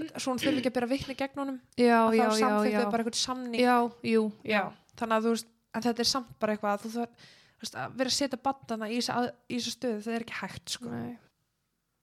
að 0.00 0.22
svona 0.24 0.40
þurfi 0.42 0.62
ekki 0.62 0.70
að 0.72 0.76
bera 0.78 0.90
vitni 0.92 1.16
gegn 1.18 1.42
honum 1.42 1.58
Já, 1.76 1.98
já, 2.16 2.28
þá 2.32 2.46
þau 2.48 2.90
bara 2.92 3.02
eitthvað 3.04 3.18
samning. 3.20 3.60
Já, 3.60 3.76
jú, 4.08 4.22
Já. 4.48 4.62
Þannig 4.96 5.16
að 5.18 5.26
þú 5.26 5.34
veist, 5.34 5.50
en 5.74 5.82
þetta 5.82 6.04
er 6.04 6.10
samt 6.12 6.32
bara 6.40 6.54
eitthvað 6.56 6.72
að 6.78 6.86
þú 6.86 6.92
þarf, 6.96 7.28
að 7.72 7.98
vera 8.00 8.12
að 8.12 8.16
setja 8.16 8.38
bandana 8.42 8.88
í 8.88 8.98
að- 9.02 9.32
þessa 9.48 9.74
stöðu, 9.76 10.00
það 10.06 10.14
er 10.16 10.24
ekki 10.26 10.40
hægt, 10.40 10.74
sko. 10.76 10.90
Nei. 10.92 11.18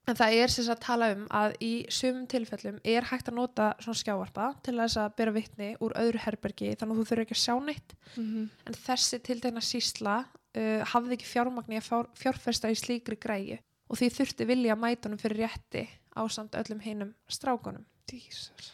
En 0.09 0.15
það 0.17 0.33
er 0.41 0.47
sem 0.49 0.65
sagt 0.65 0.79
að 0.79 0.85
tala 0.87 1.07
um 1.13 1.27
að 1.37 1.55
í 1.61 1.71
sumum 1.93 2.25
tilfellum 2.25 2.79
er 2.83 3.05
hægt 3.11 3.27
að 3.29 3.35
nota 3.37 3.75
svona 3.77 3.99
skjávarpa 3.99 4.47
til 4.65 4.73
þess 4.79 4.97
að 4.97 5.15
bera 5.19 5.31
vitni 5.35 5.67
úr 5.85 5.93
öðru 6.01 6.21
herbergi 6.23 6.71
þannig 6.79 6.95
að 6.95 7.01
þú 7.01 7.05
þurfur 7.09 7.21
ekki 7.25 7.37
að 7.37 7.43
sjá 7.43 7.55
neitt. 7.61 7.93
Mm 8.17 8.49
En 8.65 8.73
þessi 8.73 9.19
tiltegna 9.21 9.61
sísla 9.61 10.15
uh, 10.25 10.81
hafði 10.93 11.13
ekki 11.17 11.29
fjármagni 11.29 11.77
að 11.77 11.85
fjár, 11.91 12.09
fjárfesta 12.17 12.71
í 12.73 12.79
slíkri 12.79 13.19
græju 13.21 13.59
og 13.89 13.97
því 13.99 14.09
þurfti 14.17 14.47
vilja 14.49 14.73
að 14.73 14.81
mæta 14.81 15.09
honum 15.09 15.21
fyrir 15.21 15.43
rétti 15.45 15.85
á 16.19 16.23
samt 16.27 16.57
öllum 16.59 16.83
hinum 16.83 17.13
strákunum. 17.31 17.85
Jesus. 18.11 18.73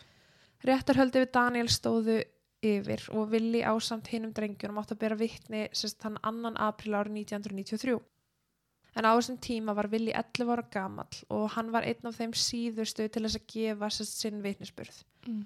Réttarhöldi 0.65 1.21
við 1.21 1.31
Daniel 1.35 1.69
stóðu 1.69 2.17
yfir 2.65 3.03
og 3.13 3.29
villi 3.29 3.61
á 3.61 3.73
samt 3.83 4.09
hinum 4.09 4.33
drengjunum 4.33 4.81
átt 4.81 4.95
að 4.95 5.01
bera 5.03 5.19
vitni 5.19 5.65
sérst 5.75 6.01
þann 6.01 6.17
annan 6.25 6.57
april 6.57 6.97
árið 6.97 7.19
1993. 7.21 7.97
En 8.95 9.03
á 9.03 9.11
þessum 9.11 9.37
tíma 9.43 9.75
var 9.75 9.89
Willi 9.91 10.13
11 10.15 10.51
ára 10.55 10.63
gamall 10.71 11.17
og 11.35 11.49
hann 11.57 11.71
var 11.73 11.83
einn 11.83 12.07
af 12.07 12.15
þeim 12.15 12.31
síðustu 12.31 13.09
til 13.11 13.25
þess 13.25 13.41
að 13.41 13.49
gefa 13.51 13.89
sérst 13.91 14.21
sinn 14.23 14.39
vitnisburð. 14.43 15.01
Mm. 15.27 15.43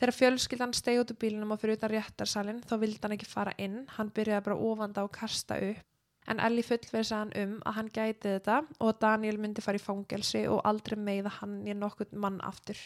Þegar 0.00 0.16
fjölskyldan 0.16 0.74
stegi 0.76 1.00
út 1.00 1.12
úr 1.12 1.18
bílinum 1.20 1.54
og 1.54 1.60
fyrir 1.60 1.76
utan 1.76 1.92
réttarsalinn 1.92 2.60
þá 2.68 2.74
vildi 2.80 3.00
hann 3.02 3.16
ekki 3.16 3.28
fara 3.28 3.56
inn, 3.60 3.82
hann 3.96 4.12
byrjaði 4.16 4.46
bara 4.46 4.60
ofanda 4.70 5.04
og 5.04 5.12
kasta 5.16 5.58
upp. 5.60 5.86
En 6.28 6.40
Ellie 6.44 6.66
fullverði 6.66 7.16
hann 7.16 7.32
um 7.40 7.54
að 7.66 7.76
hann 7.78 7.88
gæti 7.94 8.34
þetta 8.36 8.60
og 8.84 8.98
Daniel 9.00 9.38
myndi 9.40 9.64
fara 9.64 9.80
í 9.80 9.82
fangelsi 9.82 10.44
og 10.52 10.60
aldrei 10.68 10.98
meiða 11.00 11.32
hann 11.40 11.60
í 11.66 11.74
nokkurn 11.74 12.20
mann 12.20 12.40
aftur. 12.46 12.78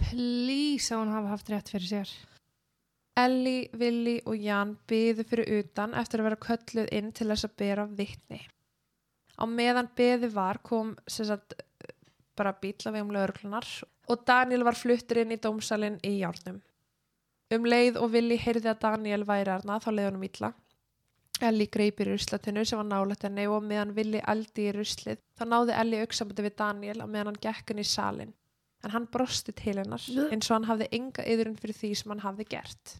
Please 0.00 0.94
að 0.94 1.02
hún 1.02 1.12
hafa 1.12 1.34
haft 1.34 1.52
rétt 1.52 1.72
fyrir 1.72 1.90
sér. 1.90 2.14
Ellie, 3.20 3.68
Willi 3.76 4.16
og 4.24 4.40
Jan 4.40 4.72
byðu 4.88 5.26
fyrir 5.28 5.58
utan 5.58 5.92
eftir 6.00 6.22
að 6.22 6.30
vera 6.30 6.42
kölluð 6.46 6.88
inn 6.96 7.12
til 7.12 7.28
þess 7.28 7.44
að 7.44 7.56
bera 7.60 7.84
vitni. 7.86 8.40
Á 9.36 9.44
meðan 9.44 9.90
byðu 9.96 10.32
var 10.32 10.62
kom 10.64 10.94
sagt, 11.06 11.54
bara 12.36 12.54
bíla 12.56 12.92
við 12.94 13.04
um 13.04 13.12
lögurklunar 13.12 13.68
og 14.08 14.24
Daniel 14.26 14.64
var 14.64 14.78
fluttur 14.78 15.20
inn 15.22 15.34
í 15.34 15.40
dómsalinn 15.40 16.00
í 16.08 16.16
járnum. 16.22 16.62
Um 17.52 17.68
leið 17.68 17.98
og 18.00 18.14
Willi 18.14 18.38
heyrði 18.40 18.70
að 18.72 18.80
Daniel 18.86 19.26
væri 19.28 19.52
arna 19.52 19.76
þá 19.76 19.90
leiði 19.92 20.08
honum 20.08 20.26
ítla. 20.26 20.52
Ellie 21.48 21.70
greipir 21.72 22.08
í 22.08 22.14
ruslatinu 22.14 22.64
sem 22.68 22.80
var 22.80 22.88
nálægt 22.88 23.26
henni 23.26 23.46
og 23.50 23.64
meðan 23.66 23.94
Willi 23.96 24.20
eldi 24.32 24.68
í 24.68 24.74
ruslið 24.76 25.22
þá 25.38 25.44
náði 25.48 25.78
Ellie 25.82 26.02
auksambandi 26.04 26.46
við 26.46 26.58
Daniel 26.62 26.98
á 27.02 27.06
meðan 27.06 27.32
hann 27.32 27.42
gekk 27.46 27.72
inn 27.74 27.82
í 27.82 27.86
salin. 27.88 28.34
En 28.82 28.94
hann 28.94 29.06
brosti 29.14 29.54
til 29.54 29.76
hennar 29.78 30.04
eins 30.28 30.50
og 30.50 30.56
hann 30.56 30.68
hafði 30.70 30.88
enga 30.98 31.24
yðurinn 31.34 31.58
fyrir 31.58 31.78
því 31.78 31.94
sem 32.00 32.14
hann 32.14 32.24
hafði 32.24 32.48
gert. 32.54 32.96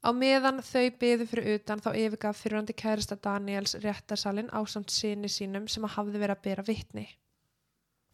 Á 0.00 0.10
meðan 0.16 0.62
þau 0.64 0.86
byðu 1.00 1.26
fyrir 1.28 1.56
utan 1.58 1.82
þá 1.84 1.90
yfirgaf 1.92 2.38
fyrirhandi 2.40 2.74
kærasta 2.82 3.18
Daniels 3.20 3.76
réttarsalinn 3.82 4.48
á 4.48 4.60
samt 4.64 4.90
sinni 4.94 5.28
sínum 5.28 5.68
sem 5.68 5.84
að 5.84 5.96
hafði 5.98 6.22
verið 6.22 6.38
að 6.38 6.44
bera 6.46 6.64
vitni. 6.66 7.06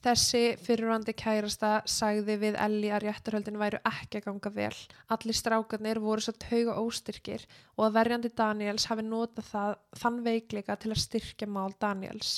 Þessi 0.05 0.43
fyrirhandi 0.63 1.15
kærasta 1.17 1.71
sagði 1.89 2.37
við 2.43 2.59
Elli 2.63 2.91
að 2.95 3.07
réttarhöldin 3.07 3.57
væru 3.59 3.81
ekki 3.89 4.21
að 4.21 4.27
ganga 4.29 4.53
vel. 4.55 4.75
Allir 5.15 5.37
strákarnir 5.39 6.01
voru 6.03 6.23
svo 6.23 6.35
tauga 6.37 6.77
óstyrkir 6.83 7.47
og 7.77 7.89
að 7.89 7.97
verjandi 7.97 8.31
Daniels 8.37 8.87
hafi 8.91 9.07
notað 9.07 9.49
það, 9.51 9.75
þann 10.03 10.21
veikleika 10.27 10.77
til 10.79 10.93
að 10.93 11.03
styrkja 11.03 11.49
mál 11.51 11.73
Daniels. 11.83 12.35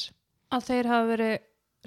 Að 0.55 0.69
þeir 0.71 0.93
hafa 0.95 1.11
verið, 1.13 1.39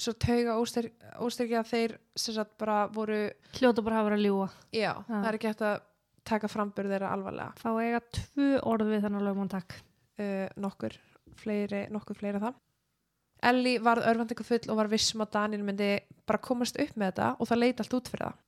Svo 0.02 0.14
tauga 0.16 0.54
óstyrk, 0.56 0.94
óstyrkja 1.20 1.60
að 1.60 1.68
þeir 1.68 1.94
sem 2.16 2.34
sagt 2.34 2.54
bara 2.58 2.86
voru, 2.96 3.18
hljóta 3.58 3.84
bara 3.84 3.98
hafa 4.00 4.08
verið 4.08 4.22
að 4.22 4.24
ljúa. 4.24 4.46
já, 4.72 4.92
það 5.10 5.28
er 5.28 5.38
ekki 5.38 5.50
hægt 5.50 5.64
að 5.68 5.82
taka 6.32 6.50
frambyrð 6.50 6.94
þeirra 6.96 7.10
alvarlega. 7.12 7.52
Fá 7.60 7.70
eiga 7.76 8.00
tvö 8.16 8.48
orð 8.72 8.88
við 8.94 9.04
þannig 9.04 9.26
lögum 9.28 9.52
takk. 9.52 9.76
uh, 10.22 10.48
nokkur 10.56 10.96
fleiri, 11.42 11.84
nokkur 11.92 12.18
fleiri 12.18 12.40
það 12.40 12.56
Ellie 13.42 13.82
varð 13.82 14.06
örvendingu 14.06 14.46
full 14.46 14.70
og 14.70 14.78
var 14.78 14.90
vissum 14.92 15.24
að 15.24 15.32
Daniel 15.34 15.64
myndi 15.66 15.92
bara 16.30 16.38
komast 16.38 16.78
upp 16.80 16.96
með 16.96 17.12
þetta 17.12 17.30
og 17.40 17.50
það 17.50 17.62
leiti 17.64 17.84
allt 17.84 17.96
út 17.98 18.12
fyrir 18.12 18.28
það 18.28 18.40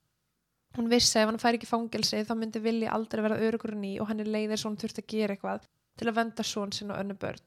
hún 0.77 0.89
vissi 0.89 1.17
að 1.17 1.23
ef 1.23 1.31
hann 1.31 1.41
fær 1.41 1.57
ekki 1.57 1.67
í 1.67 1.71
fangelsi 1.71 2.21
þá 2.25 2.35
myndi 2.37 2.61
vilji 2.61 2.89
aldrei 2.89 3.23
verða 3.25 3.41
örugur 3.47 3.75
ný 3.77 3.95
og 4.01 4.09
henni 4.09 4.25
leiðir 4.25 4.61
svo 4.61 4.71
hann 4.71 4.79
þurfti 4.81 5.03
að 5.03 5.11
gera 5.13 5.35
eitthvað 5.35 5.65
til 5.99 6.09
að 6.09 6.17
venda 6.19 6.45
svon 6.45 6.73
sinn 6.73 6.93
og 6.93 7.01
önnu 7.01 7.17
börn 7.21 7.41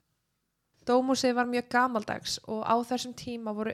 Dómusið 0.87 1.33
var 1.35 1.49
mjög 1.51 1.65
gamaldags 1.75 2.37
og 2.47 2.61
á 2.63 2.79
þessum 2.87 3.11
tíma 3.19 3.51
voru, 3.51 3.73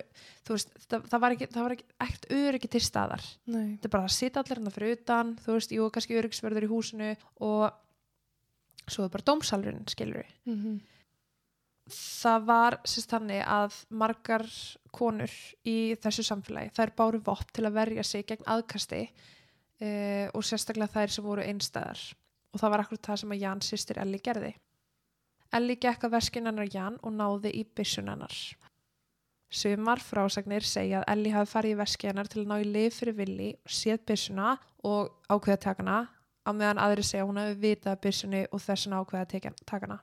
þú 0.49 0.55
veist, 0.55 0.71
það, 0.89 1.03
það 1.13 1.21
var 1.21 1.35
ekki, 1.35 1.49
það 1.53 1.67
var 1.67 1.75
ekki 1.75 1.85
ekkert 2.07 2.29
öryggi 2.39 2.71
til 2.73 2.81
staðar 2.87 3.27
Nei. 3.53 3.67
þetta 3.75 3.89
er 3.91 3.93
bara 3.93 4.09
að 4.09 4.15
sitja 4.17 4.41
allir 4.41 4.57
hérna 4.57 4.73
fyrir 4.73 4.97
utan 4.97 5.35
þú 5.45 5.57
veist, 5.59 5.75
jú, 5.77 5.89
kannski 5.93 6.17
öryggisverður 6.17 6.65
í 6.65 6.71
húsinu 6.71 7.11
og 7.45 7.67
svo 8.89 9.05
er 9.05 9.13
bara 9.13 9.29
dómsalurinn, 9.29 9.85
skilur 9.93 10.25
Mm 10.49 10.57
-hmm. 10.57 10.81
Það 11.95 12.47
var 12.49 12.77
sérst 12.89 13.13
þannig 13.13 13.43
að 13.47 13.77
margar 14.03 14.47
konur 14.95 15.33
í 15.69 15.95
þessu 16.03 16.25
samfélagi 16.27 16.73
þær 16.77 16.93
báru 16.99 17.21
vopp 17.25 17.53
til 17.55 17.67
að 17.69 17.79
verja 17.79 18.05
sig 18.07 18.27
gegn 18.29 18.49
aðkasti 18.51 19.03
uh, 19.07 20.27
og 20.33 20.45
sérstaklega 20.47 20.93
þær 20.93 21.15
sem 21.15 21.27
voru 21.27 21.47
einstæðar. 21.47 22.03
Og 22.53 22.61
það 22.61 22.75
var 22.75 22.85
akkur 22.85 23.01
það 23.07 23.23
sem 23.23 23.33
að 23.33 23.43
Jan 23.43 23.65
sýstir 23.65 24.01
Elli 24.03 24.21
gerði. 24.25 24.53
Elli 25.57 25.77
gekk 25.81 26.05
að 26.07 26.15
veskin 26.17 26.49
hennar 26.49 26.69
Jan 26.73 26.99
og 27.01 27.17
náði 27.17 27.53
í 27.57 27.65
byssun 27.65 28.11
hennar. 28.13 28.37
Sumar 29.53 30.01
frásagnir 30.01 30.65
segja 30.65 31.03
að 31.03 31.11
Elli 31.13 31.33
hafi 31.33 31.53
farið 31.53 31.75
í 31.75 31.81
veski 31.83 32.09
hennar 32.09 32.29
til 32.33 32.43
að 32.43 32.49
ná 32.53 32.55
í 32.61 32.69
lif 32.69 33.01
fyrir 33.01 33.19
villi, 33.19 33.51
séð 33.69 34.01
byssuna 34.09 34.55
og 34.89 35.13
ákveða 35.29 35.61
takana 35.67 35.99
á 36.43 36.51
meðan 36.57 36.81
aðri 36.81 37.05
segja 37.05 37.27
að 37.27 37.33
hún 37.33 37.43
hafi 37.43 37.59
vitað 37.61 38.01
byssunni 38.07 38.47
og 38.49 38.65
þessuna 38.65 39.03
ákveða 39.03 39.43
takana 39.69 40.01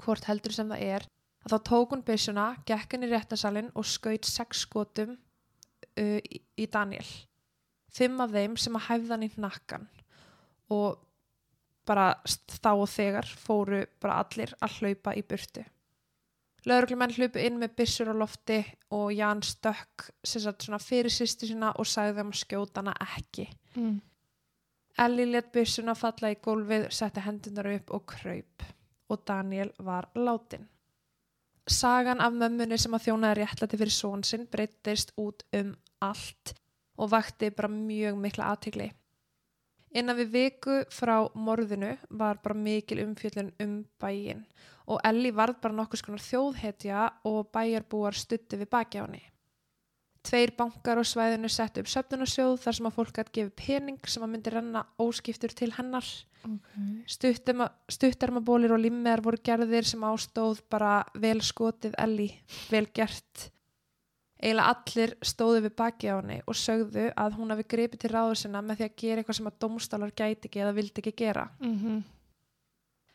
hvort 0.00 0.28
heldur 0.28 0.54
sem 0.54 0.70
það 0.70 0.86
er 0.96 1.06
að 1.44 1.52
þá 1.52 1.58
tók 1.68 1.92
hún 1.92 2.04
byssuna, 2.06 2.46
gekk 2.66 2.96
inn 2.96 3.06
í 3.06 3.10
réttasalinn 3.12 3.72
og 3.76 3.86
skaut 3.88 4.28
sex 4.28 4.64
skotum 4.64 5.14
uh, 5.14 6.18
í, 6.18 6.40
í 6.56 6.68
Daniel. 6.72 7.06
Fimm 7.94 8.22
af 8.24 8.32
þeim 8.34 8.56
sem 8.58 8.76
að 8.78 8.88
hæfða 8.88 9.14
hann 9.14 9.26
í 9.26 9.32
hnakkan 9.36 9.88
og 10.74 11.02
bara 11.84 12.14
þá 12.48 12.70
og 12.72 12.88
þegar 12.88 13.28
fóru 13.28 13.84
bara 14.00 14.22
allir 14.24 14.54
að 14.64 14.80
hlaupa 14.80 15.12
í 15.14 15.22
burtu. 15.28 15.62
Lögreglumenn 16.64 17.12
hlupu 17.12 17.42
inn 17.44 17.58
með 17.60 17.74
byssur 17.76 18.08
á 18.08 18.16
lofti 18.16 18.62
og 18.96 19.10
Jan 19.12 19.42
stökk 19.44 20.08
fyrir 20.80 21.12
sýstu 21.12 21.50
sína 21.50 21.74
og 21.76 21.84
sagði 21.86 22.22
þeim 22.22 22.32
að 22.32 22.40
skjóta 22.40 22.80
hana 22.80 22.94
ekki. 23.04 23.44
Mm. 23.76 23.98
Ellie 25.04 25.28
let 25.28 25.52
byssuna 25.52 25.92
falla 25.98 26.30
í 26.32 26.38
gólfið, 26.40 26.88
setti 26.88 27.20
hendunar 27.20 27.68
upp 27.74 27.92
og 27.92 28.06
kraup 28.14 28.64
og 29.08 29.24
Daniel 29.26 29.72
var 29.78 30.08
látin. 30.14 30.68
Sagan 31.66 32.20
af 32.20 32.32
mömmunni 32.32 32.76
sem 32.78 32.92
að 32.94 33.06
þjónaði 33.06 33.40
réttlæti 33.40 33.80
fyrir 33.80 33.96
són 33.96 34.24
sinn 34.24 34.48
breyttist 34.52 35.14
út 35.20 35.46
um 35.56 35.72
allt 36.04 36.52
og 36.98 37.10
vakti 37.10 37.50
bara 37.50 37.68
mjög 37.72 38.18
mikla 38.20 38.50
aðtigli. 38.52 38.90
Innan 39.94 40.18
við 40.18 40.32
viku 40.34 40.80
frá 40.90 41.16
morðinu 41.34 41.94
var 42.10 42.40
bara 42.42 42.58
mikil 42.58 43.04
umfjöllun 43.04 43.52
um 43.62 43.76
bæin 44.02 44.42
og 44.86 45.00
Ellie 45.06 45.32
varð 45.32 45.60
bara 45.62 45.76
nokkuð 45.78 46.02
skonar 46.02 46.24
þjóðhetja 46.24 47.04
og 47.30 47.46
bæjarbúar 47.54 48.18
stutti 48.18 48.58
við 48.60 48.74
henni. 48.92 49.22
Tveir 50.24 50.54
bankar 50.56 50.96
á 50.96 51.04
svæðinu 51.04 51.50
settu 51.52 51.82
upp 51.82 51.90
söfnunarsjóð 51.92 52.54
þar 52.62 52.76
sem 52.78 52.86
að 52.88 52.94
fólk 52.96 53.18
gæti 53.18 53.34
gefið 53.38 53.56
pening 53.60 54.06
sem 54.08 54.22
að 54.24 54.30
myndi 54.32 54.52
renna 54.54 54.84
óskiptur 55.02 55.52
til 55.52 55.68
hennar. 55.76 56.06
Okay. 56.44 57.64
Stuttarmabólir 57.92 58.72
og 58.72 58.80
limmeðar 58.80 59.22
voru 59.24 59.40
gerðir 59.44 59.88
sem 59.88 60.04
ástóð 60.04 60.62
bara 60.72 61.02
vel 61.20 61.40
skotið 61.44 61.96
Ellie, 62.00 62.40
vel 62.72 62.86
gert. 62.96 63.50
Eiginlega 64.40 64.72
allir 64.74 65.14
stóðu 65.24 65.62
við 65.64 65.76
baki 65.78 66.10
á 66.12 66.16
henni 66.18 66.40
og 66.44 66.56
sögðu 66.58 67.06
að 67.20 67.38
hún 67.38 67.52
hafi 67.54 67.68
gripið 67.74 68.02
til 68.02 68.10
ráður 68.12 68.40
sinna 68.40 68.60
með 68.64 68.80
því 68.80 68.88
að 68.88 68.98
gera 69.04 69.22
eitthvað 69.22 69.38
sem 69.38 69.48
að 69.48 69.60
dómstálar 69.64 70.12
gæti 70.12 70.50
ekki 70.50 70.64
eða 70.64 70.74
vildi 70.76 71.00
ekki 71.04 71.14
gera. 71.20 71.46
Mm 71.60 71.78
-hmm. 71.78 72.02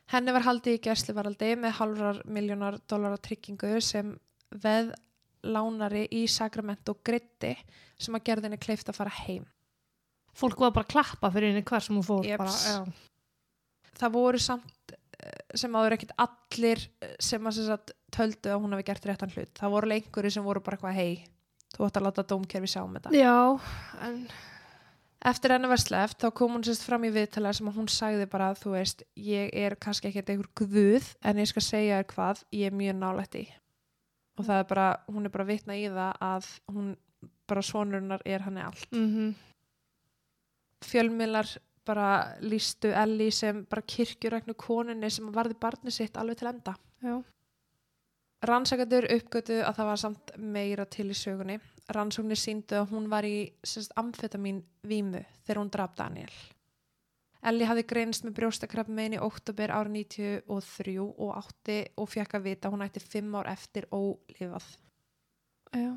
Henni 0.09 0.33
var 0.33 0.45
haldið 0.45 0.77
í 0.77 0.81
gæsluvaraldi 0.87 1.55
með 1.55 1.75
halvrar 1.77 2.21
miljónar 2.25 2.79
dólar 2.89 3.17
tryggingu 3.21 3.81
sem 3.81 4.15
veðlánari 5.43 6.07
í 6.11 6.25
Sacramento 6.27 6.97
gritti 7.03 7.55
sem 7.99 8.15
að 8.15 8.25
gerði 8.29 8.49
henni 8.49 8.59
kleift 8.61 8.89
að 8.89 8.99
fara 8.99 9.13
heim. 9.25 9.45
Fólk 10.35 10.59
var 10.59 10.71
bara 10.71 10.85
að 10.85 10.93
klappa 10.93 11.31
fyrir 11.33 11.51
henni 11.51 11.65
hver 11.67 11.83
sem 11.83 11.95
hún 11.95 12.05
fór. 12.05 12.27
Bara, 12.37 12.51
já. 12.51 12.85
Það 13.99 14.13
voru 14.13 14.39
samt 14.39 14.93
eh, 14.93 15.55
sem 15.55 15.75
áður 15.75 15.97
ekkit 15.97 16.13
allir 16.17 16.85
eh, 17.01 17.15
sem 17.19 17.49
að 17.49 17.63
sagt, 17.65 17.95
töldu 18.13 18.53
að 18.53 18.61
hún 18.63 18.75
hafi 18.75 18.87
gert 18.87 19.09
réttan 19.09 19.33
hlut. 19.33 19.51
Það 19.57 19.75
voru 19.75 19.91
einhverju 19.97 20.35
sem 20.37 20.45
voru 20.45 20.63
bara 20.63 20.79
eitthvað 20.79 20.99
hei, 20.99 21.25
þú 21.75 21.89
ætti 21.89 21.99
að 21.99 22.07
láta 22.07 22.29
dómkerfi 22.29 22.71
sjá 22.71 22.83
um 22.85 22.95
þetta. 22.95 23.15
já, 23.17 23.35
en 24.05 24.23
Eftir 25.19 25.51
henni 25.51 25.67
var 25.67 25.81
sleft 25.81 26.21
þá 26.23 26.29
kom 26.31 26.53
hún 26.55 26.61
sérst 26.63 26.85
fram 26.87 27.03
í 27.03 27.09
viðtala 27.11 27.51
sem 27.51 27.67
að 27.67 27.81
hún 27.81 27.89
sagði 27.91 28.23
bara 28.31 28.53
þú 28.55 28.77
veist, 28.77 29.01
ég 29.19 29.49
er 29.51 29.75
kannski 29.75 30.07
ekkert 30.07 30.29
einhver 30.31 30.47
guð 30.55 31.09
en 31.27 31.41
ég 31.43 31.49
skal 31.49 31.63
segja 31.65 31.97
þér 31.99 32.07
hvað 32.13 32.43
ég 32.55 32.69
er 32.71 32.77
mjög 32.79 32.95
nálætt 33.01 33.35
í 33.35 33.41
og 34.39 34.47
það 34.47 34.63
er 34.63 34.67
bara, 34.69 34.89
hún 35.11 35.27
er 35.27 35.33
bara 35.33 35.47
vitna 35.49 35.75
í 35.75 35.87
það 35.91 36.21
að 36.23 36.49
hún, 36.71 36.91
bara 37.49 37.63
sonurinnar 37.65 38.23
er 38.25 38.47
henni 38.47 38.65
allt. 38.65 38.91
mm 38.91 39.47
Fjölmiðlar 40.79 41.57
bara 41.83 42.37
lístu 42.39 42.93
Ellie 42.95 43.33
sem 43.35 43.65
bara 43.67 43.81
kirkjuræknu 43.83 44.53
koninni 44.55 45.09
sem 45.11 45.27
varði 45.35 45.57
barni 45.59 45.91
sitt 45.91 46.15
alveg 46.17 46.37
til 46.39 46.47
enda. 46.47 46.75
já. 47.03 47.23
Rannsakandur 48.47 49.03
uppgötu 49.11 49.57
að 49.59 49.75
það 49.75 49.89
var 49.89 49.99
samt 49.99 50.31
meira 50.37 50.85
til 50.85 51.09
í 51.11 51.17
sögunni. 51.17 51.57
Rannsóknir 51.91 52.39
síndu 52.39 52.77
að 52.79 52.93
hún 52.93 53.09
var 53.11 53.25
í 53.27 53.51
amfetamin 53.99 54.61
vímu 54.87 55.25
þegar 55.43 55.59
hún 55.59 55.71
draf 55.73 55.95
Daniel. 55.97 56.31
Ellie 57.39 57.67
hafði 57.69 57.85
greinst 57.87 58.25
með 58.25 58.35
brjóstakrafmein 58.39 59.15
í 59.15 59.21
óttubir 59.23 59.71
ára 59.71 59.87
93 59.87 60.97
og 60.99 61.29
átti 61.39 61.79
og 61.95 62.09
fekk 62.11 62.35
að 62.35 62.47
vita 62.49 62.71
hún 62.73 62.83
ætti 62.83 62.99
fimm 63.03 63.35
ár 63.39 63.47
eftir 63.47 63.87
ólifað. 63.95 64.67
já. 65.73 65.95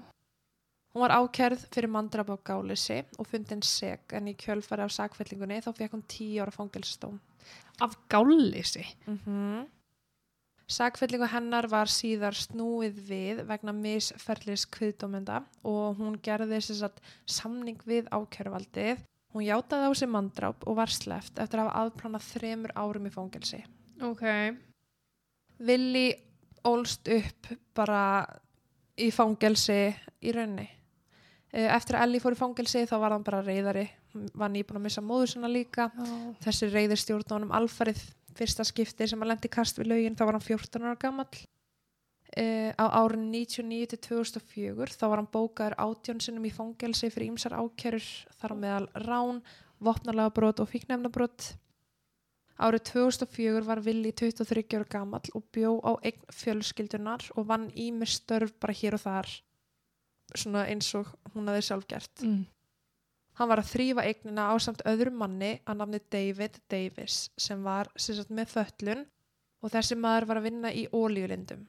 Hún 0.93 1.01
var 1.01 1.15
ákærð 1.17 1.63
fyrir 1.73 1.89
mandrap 1.89 2.29
á 2.29 2.37
gálisi 2.45 2.99
og 3.19 3.27
fundin 3.27 3.63
seg 3.65 4.13
en 4.13 4.29
í 4.29 4.35
kjölfari 4.37 4.85
af 4.85 4.93
sakfellingunni 4.93 5.63
þá 5.65 5.71
fekk 5.73 5.95
hún 5.97 6.03
tíu 6.05 6.43
ára 6.45 6.53
fangelsstóm. 6.53 7.19
Af 7.81 7.97
gálleysi. 8.13 8.85
Mm 9.07 9.19
-hmm. 9.25 9.69
Sakfellingu 10.69 11.27
hennar 11.27 11.67
var 11.67 11.87
síðar 11.87 12.37
snúið 12.39 13.01
við 13.09 13.41
vegna 13.49 13.73
misferðlis 13.73 14.67
kviðdómenda 14.67 15.43
og 15.65 15.97
hún 15.99 16.21
gerði 16.23 16.61
þess 16.61 16.83
að 16.83 17.01
samning 17.27 17.81
við 17.87 18.09
ákjöruvaldið. 18.09 19.03
Hún 19.33 19.47
játaði 19.47 19.89
á 19.89 19.93
sig 19.97 20.09
mandráp 20.13 20.67
og 20.69 20.77
var 20.77 20.91
sleft 20.93 21.39
eftir 21.41 21.61
að 21.63 21.69
hafa 21.71 21.87
aðplánað 21.87 22.27
þremur 22.35 22.75
árum 22.77 23.07
í 23.09 23.13
fangelsi. 23.15 23.63
Ok. 24.05 24.23
Willi 25.63 26.07
ólst 26.69 27.09
upp 27.13 27.49
bara 27.77 28.03
í 29.01 29.09
fangelsi 29.15 29.79
í 30.23 30.35
raunni. 30.37 30.67
Eh, 31.53 31.69
Eftir 31.75 31.97
að 31.99 32.07
Ellie 32.07 32.21
fór 32.23 32.37
í 32.37 32.41
fangelsi 32.41 32.85
þá 32.89 32.95
var 33.03 33.15
hann 33.17 33.25
bara 33.27 33.43
reyðari. 33.45 33.87
Hann 34.13 34.29
var 34.37 34.53
nýbúin 34.53 34.81
að 34.81 34.87
missa 34.87 35.05
móður 35.05 35.33
sinna 35.33 35.49
líka 35.49 35.89
Já. 35.97 36.05
þessi 36.45 36.69
reyðir 36.73 37.01
stjórn 37.01 37.29
á 37.33 37.35
honum 37.39 37.55
alfarið 37.57 38.03
fyrsta 38.37 38.65
skipti 38.65 39.09
sem 39.09 39.21
að 39.25 39.33
lendi 39.33 39.49
kast 39.53 39.79
við 39.81 39.91
lögin 39.93 40.17
þá 40.17 40.25
var 40.29 40.37
hann 40.39 40.45
14 40.45 40.85
ára 40.89 40.97
gamall 41.01 41.29
uh, 42.39 42.71
á 42.77 42.85
árun 43.01 43.31
99 43.33 43.91
til 43.93 44.01
2004 44.09 44.97
þá 44.97 45.05
var 45.09 45.21
hann 45.21 45.33
bókaður 45.33 45.79
átjónsinnum 45.81 46.47
í 46.49 46.55
fangelsi 46.55 47.11
fyrir 47.13 47.33
ýmsar 47.33 47.57
ákerur 47.59 48.07
þar 48.41 48.55
á 48.55 48.57
meðal 48.65 48.87
rán, 49.07 49.43
vopnalega 49.83 50.35
brot 50.37 50.63
og 50.63 50.71
fíknefnabrot 50.73 51.53
árið 52.63 52.85
2004 52.93 53.65
var 53.67 53.83
Willi 53.85 54.13
23 54.13 54.65
ára 54.79 54.89
gamall 54.89 55.35
og 55.35 55.47
bjó 55.55 55.79
á 55.83 55.93
eign 56.05 56.27
fjölskyldunar 56.31 57.31
og 57.37 57.49
vann 57.49 57.71
ímir 57.75 58.11
störf 58.11 58.55
bara 58.61 58.77
hér 58.77 58.99
og 58.99 59.05
þar 59.05 59.31
svona 60.35 60.67
eins 60.71 60.93
og 60.97 61.11
hún 61.35 61.49
hafði 61.51 61.69
sjálf 61.69 61.89
gert 61.89 62.23
Mm. 62.23 62.45
Hann 63.41 63.49
var 63.49 63.63
að 63.63 63.71
þrýfa 63.73 64.03
eignina 64.05 64.51
á 64.53 64.55
samt 64.61 64.83
öðrum 64.85 65.17
manni 65.17 65.55
að 65.65 65.79
nafni 65.81 66.01
David 66.13 66.59
Davis 66.69 67.31
sem 67.41 67.63
var 67.65 67.89
sagt, 67.97 68.29
með 68.29 68.53
föllun 68.53 69.07
og 69.63 69.73
þessi 69.73 69.97
maður 69.97 70.27
var 70.29 70.41
að 70.41 70.47
vinna 70.51 70.73
í 70.73 70.85
ólíulindum. 70.93 71.63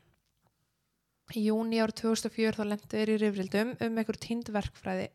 Í 1.31 1.47
júni 1.47 1.79
árið 1.79 2.01
2004 2.03 2.57
þá 2.59 2.63
lendu 2.67 2.89
þeir 2.91 3.11
í 3.13 3.19
rifrildum 3.21 3.75
um 3.79 3.99
einhver 4.01 4.19
tínd 4.19 4.51
verkfræði 4.53 5.07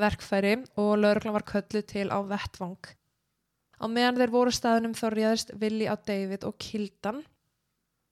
verkfæri 0.00 0.54
og 0.80 0.94
lauruglan 1.00 1.36
var 1.36 1.46
kölluð 1.48 1.86
til 1.90 2.08
á 2.12 2.18
vettvang. 2.24 2.80
Á 3.80 3.84
meðan 3.88 4.20
þeir 4.20 4.32
voru 4.34 4.52
á 4.52 4.58
staðnum 4.58 4.96
þá 4.96 5.06
réðist 5.14 5.52
Willi 5.60 5.88
á 5.88 5.96
David 5.96 6.44
og 6.48 6.58
kildan 6.60 7.22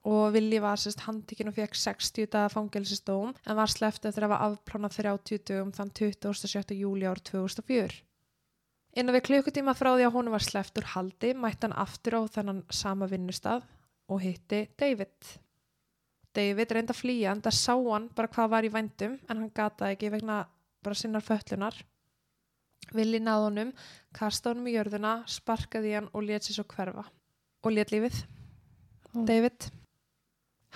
og 0.09 0.33
Willi 0.33 0.59
var 0.63 0.79
sérst 0.79 1.03
handtíkin 1.05 1.51
og 1.51 1.57
fekk 1.57 1.75
60 1.77 2.29
daga 2.33 2.49
fangelsistóm 2.53 3.33
en 3.35 3.57
var 3.59 3.71
sleppt 3.71 4.07
eftir 4.09 4.25
að 4.25 4.33
hafa 4.33 4.53
afplánað 4.53 4.95
30 5.03 5.43
dögum 5.49 5.73
þann 5.75 5.91
27. 6.01 6.77
júli 6.79 7.09
ár 7.09 7.21
2004. 7.21 8.01
Innan 8.97 9.13
við 9.13 9.27
klukkutíma 9.27 9.75
frá 9.77 9.91
því 9.93 10.07
að 10.07 10.15
hún 10.15 10.31
var 10.33 10.43
sleppt 10.43 10.79
úr 10.81 10.89
haldi 10.95 11.35
mætti 11.37 11.67
hann 11.67 11.77
aftur 11.77 12.17
á 12.17 12.21
þennan 12.33 12.63
sama 12.73 13.05
vinnustad 13.11 13.67
og 14.09 14.23
hitti 14.23 14.65
David. 14.79 15.13
David 16.37 16.73
reynda 16.75 16.93
að 16.93 17.01
flýja 17.01 17.33
en 17.33 17.41
það 17.45 17.55
sá 17.57 17.73
hann 17.75 18.09
bara 18.15 18.29
hvað 18.31 18.51
var 18.53 18.67
í 18.67 18.73
vændum 18.73 19.15
en 19.27 19.35
hann 19.35 19.53
gataði 19.55 19.95
ekki 19.95 20.11
vegna 20.13 20.43
bara 20.85 20.97
sinnar 20.97 21.25
föllunar. 21.25 21.77
Willi 22.95 23.19
náði 23.21 23.47
honum, 23.47 23.73
kastaði 24.15 24.55
honum 24.55 24.69
í 24.69 24.75
jörðuna, 24.75 25.13
sparkaði 25.29 25.95
hann 25.97 26.09
og 26.13 26.25
let 26.25 26.45
sér 26.45 26.59
svo 26.59 26.65
hverfa. 26.69 27.05
Og 27.65 27.75
let 27.75 27.91
lífið. 27.93 28.23
Ó. 29.13 29.25
David. 29.27 29.69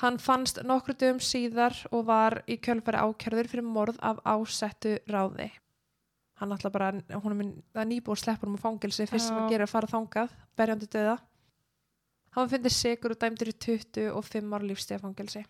Hann 0.02 0.18
fannst 0.22 0.60
nokkru 0.66 0.96
dögum 0.98 1.22
síðar 1.22 1.76
og 1.94 2.08
var 2.10 2.40
í 2.50 2.58
kjölfari 2.62 3.02
ákjörður 3.02 3.50
fyrir 3.52 3.66
morð 3.66 4.00
af 4.02 4.22
ásettu 4.26 4.98
ráði. 5.10 5.52
Hann 6.42 6.54
ætla 6.56 6.72
bara, 6.74 6.90
hún 6.92 7.36
er 7.36 7.38
minn, 7.38 7.52
það 7.72 7.84
er 7.84 7.90
nýbúið 7.92 8.24
sleppur 8.24 8.50
um 8.50 8.58
fangilsi 8.60 9.06
fyrst 9.08 9.30
sem 9.30 9.38
að 9.38 9.54
gera 9.54 9.68
að 9.68 9.74
fara 9.76 9.92
þangað, 9.92 10.34
berjandi 10.58 10.90
döða. 10.92 11.20
Hann 12.34 12.50
finnir 12.50 12.74
sigur 12.74 13.14
og 13.14 13.20
dæmdur 13.22 13.52
í 13.52 13.56
25 13.62 14.54
ára 14.54 14.66
lífstíðafangilsi. 14.70 15.44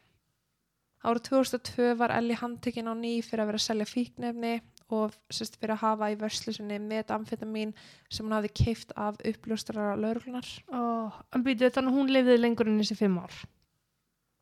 Árið 1.03 1.25
2002 1.27 1.89
var 1.99 2.13
Ellie 2.15 2.37
handtekinn 2.39 2.87
á 2.87 2.95
ný 2.95 3.17
fyrir 3.23 3.43
að 3.43 3.49
vera 3.51 3.59
að 3.59 3.65
selja 3.65 3.87
fíknefni 3.87 4.53
og 4.93 5.15
sérst 5.33 5.57
fyrir 5.59 5.73
að 5.75 5.81
hafa 5.83 6.09
í 6.13 6.15
vörslusinni 6.19 6.77
metamfetamin 6.83 7.73
sem 8.07 8.25
hún 8.25 8.35
hafði 8.35 8.51
keift 8.61 8.93
af 8.99 9.19
uppljóstrara 9.19 9.97
lauruglunar. 9.99 10.47
Ó, 10.71 11.11
en 11.35 11.43
býtu 11.43 11.67
þannig 11.67 11.91
að 11.91 11.97
hún 11.97 12.11
lifði 12.13 12.37
lengur 12.39 12.71
en 12.71 12.79
þessi 12.79 12.99
fimm 12.99 13.17
ár. 13.19 13.35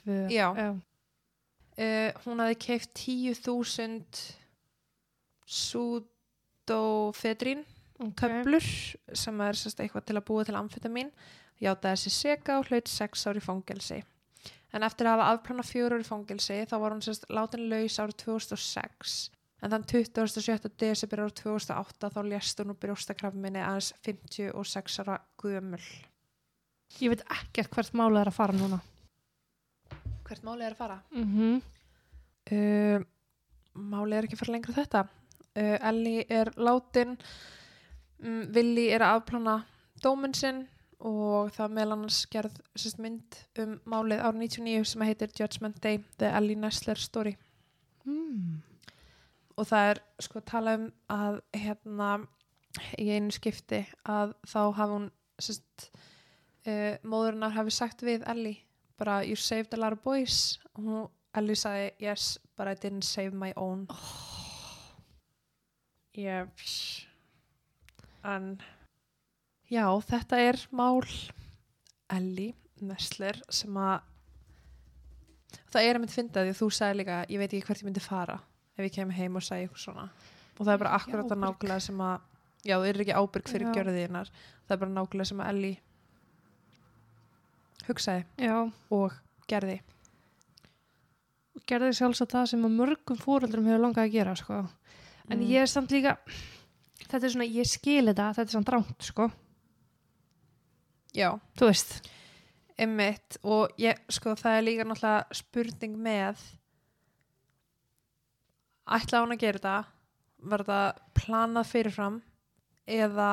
Við, 0.05 0.23
Já. 0.33 0.47
já. 0.57 0.69
Uh, 1.81 2.09
hún 2.25 2.41
hafði 2.43 2.57
keift 2.61 2.91
10.000 2.99 4.21
sudofedrin 6.61 7.63
Ok. 8.01 8.17
töflur 8.17 8.65
sem 9.13 9.41
er 9.45 9.57
sérst 9.57 9.79
eitthvað 9.81 10.05
til 10.09 10.17
að 10.17 10.25
búa 10.27 10.45
til 10.45 10.57
amfetamin 10.57 11.11
játaði 11.61 11.97
þessi 11.97 12.13
seka 12.15 12.59
og 12.59 12.71
hlaut 12.71 12.91
6 12.91 13.27
ári 13.31 13.43
fangelsi 13.43 14.01
en 14.71 14.87
eftir 14.87 15.07
að 15.07 15.17
hafa 15.19 15.31
afplana 15.35 15.67
4 15.67 15.97
ári 15.97 16.07
fangelsi 16.07 16.61
þá 16.67 16.77
var 16.77 16.95
hún 16.95 17.03
sérst 17.05 17.27
látin 17.29 17.67
laus 17.71 17.99
árið 18.01 18.19
2006 18.25 19.17
en 19.61 19.73
þann 19.75 19.89
27. 19.93 20.71
desibir 20.81 21.21
ára 21.21 21.35
2008 21.41 22.13
þá 22.15 22.21
lést 22.25 22.63
hún 22.63 22.73
úr 22.73 22.79
brjóstakrafminni 22.85 23.61
aðeins 23.61 23.91
56 24.07 25.03
ára 25.03 25.19
guðumul 25.41 25.83
Ég 26.99 27.13
veit 27.13 27.21
ekkert 27.31 27.71
hvert 27.71 27.93
málið 27.95 28.23
er 28.23 28.29
að 28.31 28.35
fara 28.35 28.55
núna. 28.57 28.81
Hvert 30.27 30.43
máli 30.43 30.65
er 30.65 30.75
að 30.75 30.81
fara? 30.83 31.03
Mm 31.15 31.61
Uh, 32.51 32.97
máli 33.77 34.15
er 34.17 34.25
ekki 34.25 34.33
að 34.33 34.39
fara 34.39 34.53
lengra 34.55 34.73
þetta 34.73 35.01
uh, 35.05 35.77
Ellie 35.87 36.23
er 36.25 36.49
látin 36.57 37.11
um, 38.17 38.41
Willi 38.49 38.87
er 38.89 39.05
að 39.05 39.19
afplana 39.19 39.53
dóminn 40.01 40.33
sinn 40.33 40.63
og 41.07 41.51
það 41.55 41.73
meðal 41.75 41.95
annars 41.95 42.19
gerð 42.31 42.57
sérst 42.77 42.99
mynd 43.01 43.37
um 43.61 43.77
málið 43.89 44.21
ára 44.21 44.37
99 44.37 44.91
sem 44.91 45.05
heitir 45.07 45.33
Judgment 45.37 45.79
Day 45.83 46.01
The 46.21 46.29
Ellie 46.37 46.59
Nessler 46.59 46.99
Story 46.99 47.33
mm. 48.05 48.59
og 49.57 49.69
það 49.69 49.93
er 49.93 50.01
sko 50.21 50.41
að 50.41 50.49
tala 50.51 50.75
um 50.79 50.87
að 51.11 51.39
hérna 51.57 52.11
í 53.01 53.09
einu 53.11 53.33
skipti 53.35 53.81
að 54.07 54.35
þá 54.47 54.61
hafi 54.77 54.97
hún 54.97 55.07
sérst 55.41 55.87
uh, 55.91 56.97
móðurinnar 57.01 57.55
hafi 57.57 57.73
sagt 57.75 58.05
við 58.05 58.27
Ellie 58.29 58.61
bara 59.01 59.21
you 59.25 59.35
saved 59.35 59.73
a 59.73 59.81
lot 59.81 59.97
of 59.97 60.03
boys 60.05 60.59
og 60.75 60.83
hún, 60.85 61.07
Ellie 61.33 61.57
sagði 61.57 61.93
yes 62.03 62.35
but 62.55 62.67
I 62.67 62.75
didn't 62.75 63.07
save 63.07 63.33
my 63.33 63.53
own 63.55 63.87
oh. 63.89 64.93
yes 66.13 67.07
en 68.27 68.59
já 69.71 69.85
þetta 70.07 70.39
er 70.49 70.59
mál 70.75 71.01
Ellie 72.11 72.53
Nessler 72.81 73.37
sem 73.49 73.77
að 73.77 74.01
það 75.71 75.85
er 75.87 75.95
að 75.97 76.01
mynd 76.03 76.13
fyndið 76.15 76.47
því 76.47 76.53
að 76.55 76.59
þú 76.61 76.69
sagði 76.75 76.97
líka 77.01 77.19
ég 77.31 77.39
veit 77.41 77.53
ekki 77.53 77.65
hvert 77.67 77.81
ég 77.83 77.87
myndi 77.89 78.03
fara 78.03 78.39
ef 78.77 78.83
ég 78.87 78.93
kem 78.95 79.11
heim 79.15 79.35
og 79.39 79.43
segi 79.45 79.65
eitthvað 79.67 79.83
svona 79.85 80.07
og 80.57 80.65
það 80.65 80.73
er 80.73 80.81
bara 80.83 80.95
akkurat 80.97 81.31
að 81.31 81.41
nákvæmlega 81.43 81.85
sem 81.87 82.01
að 82.03 82.19
já, 82.67 82.75
það 82.77 82.87
er 82.91 83.01
ekki 83.05 83.15
ábyrg 83.21 83.49
fyrir 83.51 83.67
Já. 83.69 83.73
gjörðiðinar 83.77 84.31
það 84.33 84.75
er 84.75 84.81
bara 84.83 84.95
nákvæmlega 84.97 85.29
sem 85.31 85.41
að 85.45 85.49
Ellie 85.53 85.77
hugsaði 87.87 88.25
Já, 88.45 88.57
og 88.93 89.15
gerði 89.49 89.77
og 91.57 91.65
gerði 91.67 91.93
sjálfsagt 91.97 92.35
það 92.35 92.49
sem 92.53 92.65
að 92.67 92.75
mörgum 92.79 93.19
fóreldrum 93.19 93.67
hefur 93.67 93.81
langað 93.83 94.05
að 94.07 94.13
gera, 94.15 94.35
sko. 94.39 94.59
En 95.29 95.39
Mm. 95.39 95.47
ég 95.51 95.61
er 95.61 95.67
samt 95.67 95.91
líka, 95.91 96.13
þetta 97.09 97.25
er 97.25 97.29
svona, 97.33 97.47
ég 97.47 97.67
skil 97.67 98.05
þetta, 98.07 98.29
þetta 98.37 98.41
er 98.49 98.55
samt 98.55 98.69
rámt, 98.71 99.01
sko. 99.03 99.31
Já, 101.15 101.29
Þú 101.59 101.69
veist. 101.71 102.09
Einmitt 102.81 103.37
og 103.45 103.75
ég, 103.81 103.99
sko, 104.09 104.33
það 104.39 104.57
er 104.57 104.65
líka 104.65 104.85
náttúrulega 104.87 105.37
spurning 105.37 105.97
með 106.01 106.39
ætla 108.89 109.21
hún 109.21 109.35
að 109.35 109.43
gera 109.43 109.59
þetta 109.59 109.75
þetta 110.51 110.79
planað 111.17 111.69
fyrirfram 111.69 112.17
eða 112.89 113.29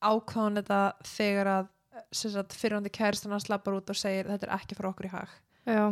ákváðan 0.00 0.62
þetta 0.62 0.80
þegar 1.10 1.50
að 1.52 1.68
sagt, 2.16 2.56
fyrirhundi 2.56 2.92
kæristuna 2.94 3.40
slappar 3.42 3.76
út 3.76 3.92
og 3.92 3.98
segir 3.98 4.30
þetta 4.30 4.48
er 4.48 4.54
ekki 4.56 4.78
fyrir 4.78 4.90
okkur 4.94 5.10
í 5.10 5.12
hag. 5.12 5.34
Já, 5.68 5.84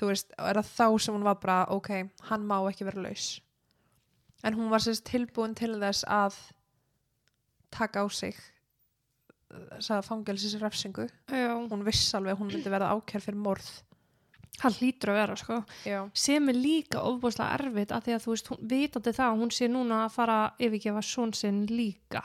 þú 0.00 0.10
veist, 0.10 0.34
er 0.34 0.58
það 0.58 0.72
þá 0.72 1.04
sem 1.04 1.16
hún 1.16 1.26
var 1.26 1.38
bara 1.42 1.60
ok, 1.72 1.92
hann 2.30 2.48
má 2.48 2.58
ekki 2.66 2.88
vera 2.88 3.06
laus. 3.06 3.28
En 4.44 4.58
hún 4.58 4.70
var 4.72 4.82
sérst 4.82 5.06
tilbúin 5.08 5.54
til 5.56 5.76
þess 5.78 6.04
að 6.10 6.36
taka 7.74 8.02
á 8.02 8.06
sig 8.10 8.36
að 9.50 10.06
fangelsis 10.06 10.56
refsingu 10.60 11.06
já. 11.30 11.52
hún 11.54 11.84
viss 11.86 12.14
alveg 12.14 12.34
að 12.34 12.40
hún 12.40 12.50
myndi 12.52 12.72
verða 12.72 12.92
ákjær 12.96 13.24
fyrir 13.28 13.42
morð 13.42 13.68
Hann 14.56 14.72
hlýtur 14.72 15.10
að 15.12 15.18
vera, 15.18 15.34
sko. 15.36 15.56
já, 15.84 15.98
Sem 16.16 16.48
er 16.48 16.56
líka 16.56 17.02
ofbúslega 17.04 17.58
erfitt 17.58 17.90
að 17.92 18.06
því 18.06 18.12
að 18.14 18.22
þú 18.24 18.30
veist, 18.32 18.46
hún, 18.48 18.60
vitandi 18.70 19.12
það, 19.12 19.26
að 19.34 19.42
hún 19.42 19.50
sé 19.52 19.66
núna 19.68 19.98
að 20.06 20.14
fara 20.14 20.36
að 20.46 20.62
yfirgefa 20.64 21.02
són 21.04 21.34
sinn 21.36 21.58
líka. 21.68 22.22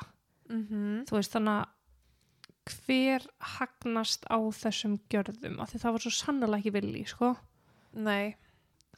mm 0.48 1.02
Þú 1.10 1.18
veist, 1.18 1.34
þannig 1.36 1.58
að 1.60 2.78
hver 2.86 3.26
hagnast 3.58 4.24
á 4.32 4.38
þessum 4.62 4.96
gjörðum 5.12 5.60
af 5.60 5.74
því 5.74 5.82
það 5.84 5.92
var 5.98 6.06
svo 6.06 6.14
sannlega 6.16 6.62
ekki 6.62 6.74
vilji, 6.78 7.04
sko. 7.12 7.34
nei, 8.00 8.36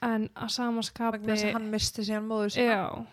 En 0.04 0.30
að 0.36 0.50
að 0.60 1.54
hann 1.56 1.70
misti 1.72 2.04
síðan 2.06 2.28
móður 2.28 2.54
sína 2.54 2.78
Já 2.78 3.06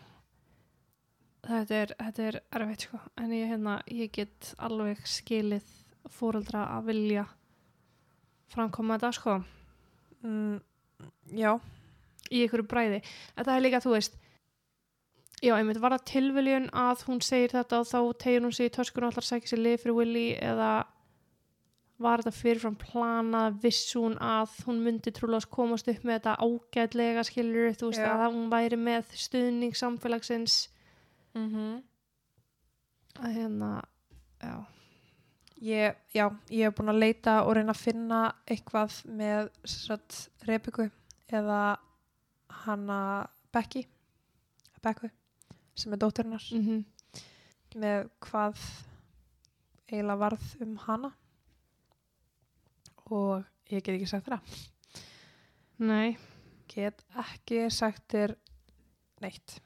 þetta 1.51 1.77
er, 1.83 1.93
þetta 1.99 2.27
er 2.29 2.41
erfitt 2.59 2.87
sko. 2.87 3.03
En 3.21 3.35
ég, 3.35 3.51
hérna, 3.51 3.77
ég 3.91 4.13
get 4.15 4.55
alveg 4.63 5.03
skilið 5.09 5.69
fóreldra 6.11 6.67
að 6.77 6.91
vilja 6.93 7.27
framkoma 8.51 8.99
þetta 8.99 9.13
sko. 9.19 9.37
Mm, 10.25 10.59
já, 11.39 11.53
í 12.31 12.45
einhverju 12.45 12.69
bræði. 12.71 13.03
Það 13.39 13.55
er 13.55 13.65
líka, 13.65 13.83
þú 13.85 13.95
veist 13.97 14.19
já, 15.41 15.55
einmitt, 15.57 15.81
var 15.81 15.97
það 15.97 16.09
tilviljun 16.13 16.71
að 16.77 17.05
hún 17.09 17.21
segir 17.25 17.55
þetta 17.55 17.81
og 17.81 17.89
þá 17.89 18.01
tegir 18.23 18.45
hún 18.45 18.57
sig 18.57 18.71
í 18.71 18.75
töskun 18.75 19.07
og 19.07 19.15
allar 19.15 19.27
sækir 19.27 19.53
sér 19.53 19.63
lið 19.65 19.79
fyrir 19.85 19.97
Willy 19.97 20.27
eða 20.37 20.73
var 22.01 22.23
þetta 22.23 22.37
fyrirfram 22.37 22.77
planað? 22.81 23.57
Viss 23.65 23.95
hún 23.97 24.17
að 24.25 24.53
hún 24.67 24.83
myndi 24.85 25.13
trúlega 25.17 25.49
komast 25.53 25.89
upp 25.93 26.05
með 26.05 26.21
þetta 26.21 26.37
ágætlega 26.45 27.25
skilur 27.29 27.75
þú 27.77 27.91
veist 27.91 28.05
Já. 28.05 28.13
að 28.15 28.37
hún 28.37 28.53
væri 28.53 28.81
með 28.81 29.17
stuðning 29.21 29.77
samfélagsins 29.77 30.61
mm 31.35 31.79
að 33.21 33.33
hérna 33.35 33.71
já, 34.41 34.55
ég, 35.61 35.97
já, 36.15 36.25
ég 36.49 36.69
hef 36.69 36.77
búin 36.79 36.93
að 36.93 37.01
leita 37.03 37.35
og 37.43 37.57
reyna 37.59 37.75
að 37.75 37.83
finna 37.83 38.21
eitthvað 38.47 39.01
með 39.11 39.51
Rebiku 40.47 40.87
eða 41.29 41.77
hanna 42.65 43.01
Becky 43.53 43.85
Becku, 44.81 45.11
sem 45.77 45.93
er 45.93 46.01
dótturinnar 46.01 46.47
mm 46.55 46.85
með 47.79 48.09
hvað 48.25 48.59
eiginlega 49.91 50.19
varð 50.19 50.47
um 50.65 50.77
hana. 50.87 51.11
Og 53.11 53.45
ég 53.71 53.83
get 53.83 53.95
ekki 53.95 54.09
sagt 54.11 54.31
það. 54.31 54.55
Nei. 55.83 56.19
Get 56.71 57.03
ekki 57.19 57.65
sagt 57.75 58.07
þér 58.13 58.37
neitt 59.23 59.59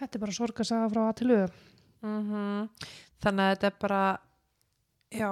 þetta 0.00 0.18
er 0.18 0.24
bara 0.24 0.36
sorgarsaga 0.38 0.88
frá 0.92 1.02
að 1.06 1.18
til 1.20 1.30
auð 1.34 1.60
mm 2.06 2.68
þannig 3.24 3.46
að 3.46 3.52
þetta 3.54 3.68
er 3.68 3.76
bara 3.80 4.02
já, 5.16 5.30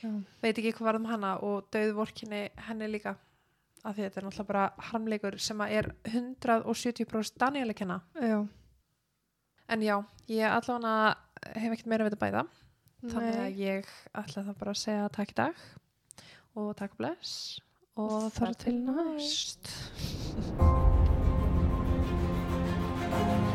já, 0.00 0.10
veit 0.42 0.52
ekki 0.60 0.72
hvað 0.76 0.86
varð 0.86 1.00
um 1.00 1.08
hana 1.10 1.32
og 1.46 1.66
döð 1.74 1.92
vorkinni 1.98 2.44
henni 2.68 2.88
líka. 2.90 3.16
Af 3.80 3.96
því 3.96 4.04
þetta 4.04 4.20
er 4.20 4.24
náttúrulega 4.26 4.50
bara 4.50 4.88
harmleikur 4.90 5.38
sem 5.40 5.60
að 5.64 5.74
er 5.78 5.86
170% 6.04 7.38
Daniel 7.40 7.70
að 7.72 7.78
kenna 7.78 7.96
já. 8.20 8.40
en 9.72 9.84
já, 9.86 9.96
ég 10.28 10.52
allavega 10.52 11.16
hef 11.56 11.72
ekkert 11.72 11.88
meira 11.88 12.04
að 12.04 12.10
vita 12.10 12.20
bæða 12.20 12.44
þannig 13.06 13.38
Nei. 13.38 13.46
að 13.46 13.62
ég 13.64 13.94
ætla 14.12 14.44
það 14.50 14.60
bara 14.60 14.74
að 14.76 14.82
segja 14.82 15.08
takk 15.16 15.32
í 15.32 15.38
dag 15.40 15.64
og 16.60 16.70
takk 16.76 17.00
bless 17.00 17.32
og 17.96 18.28
þar 18.36 18.60
til 18.60 18.76
næst 18.84 19.72
Thank 23.20 23.44
you. 23.44 23.49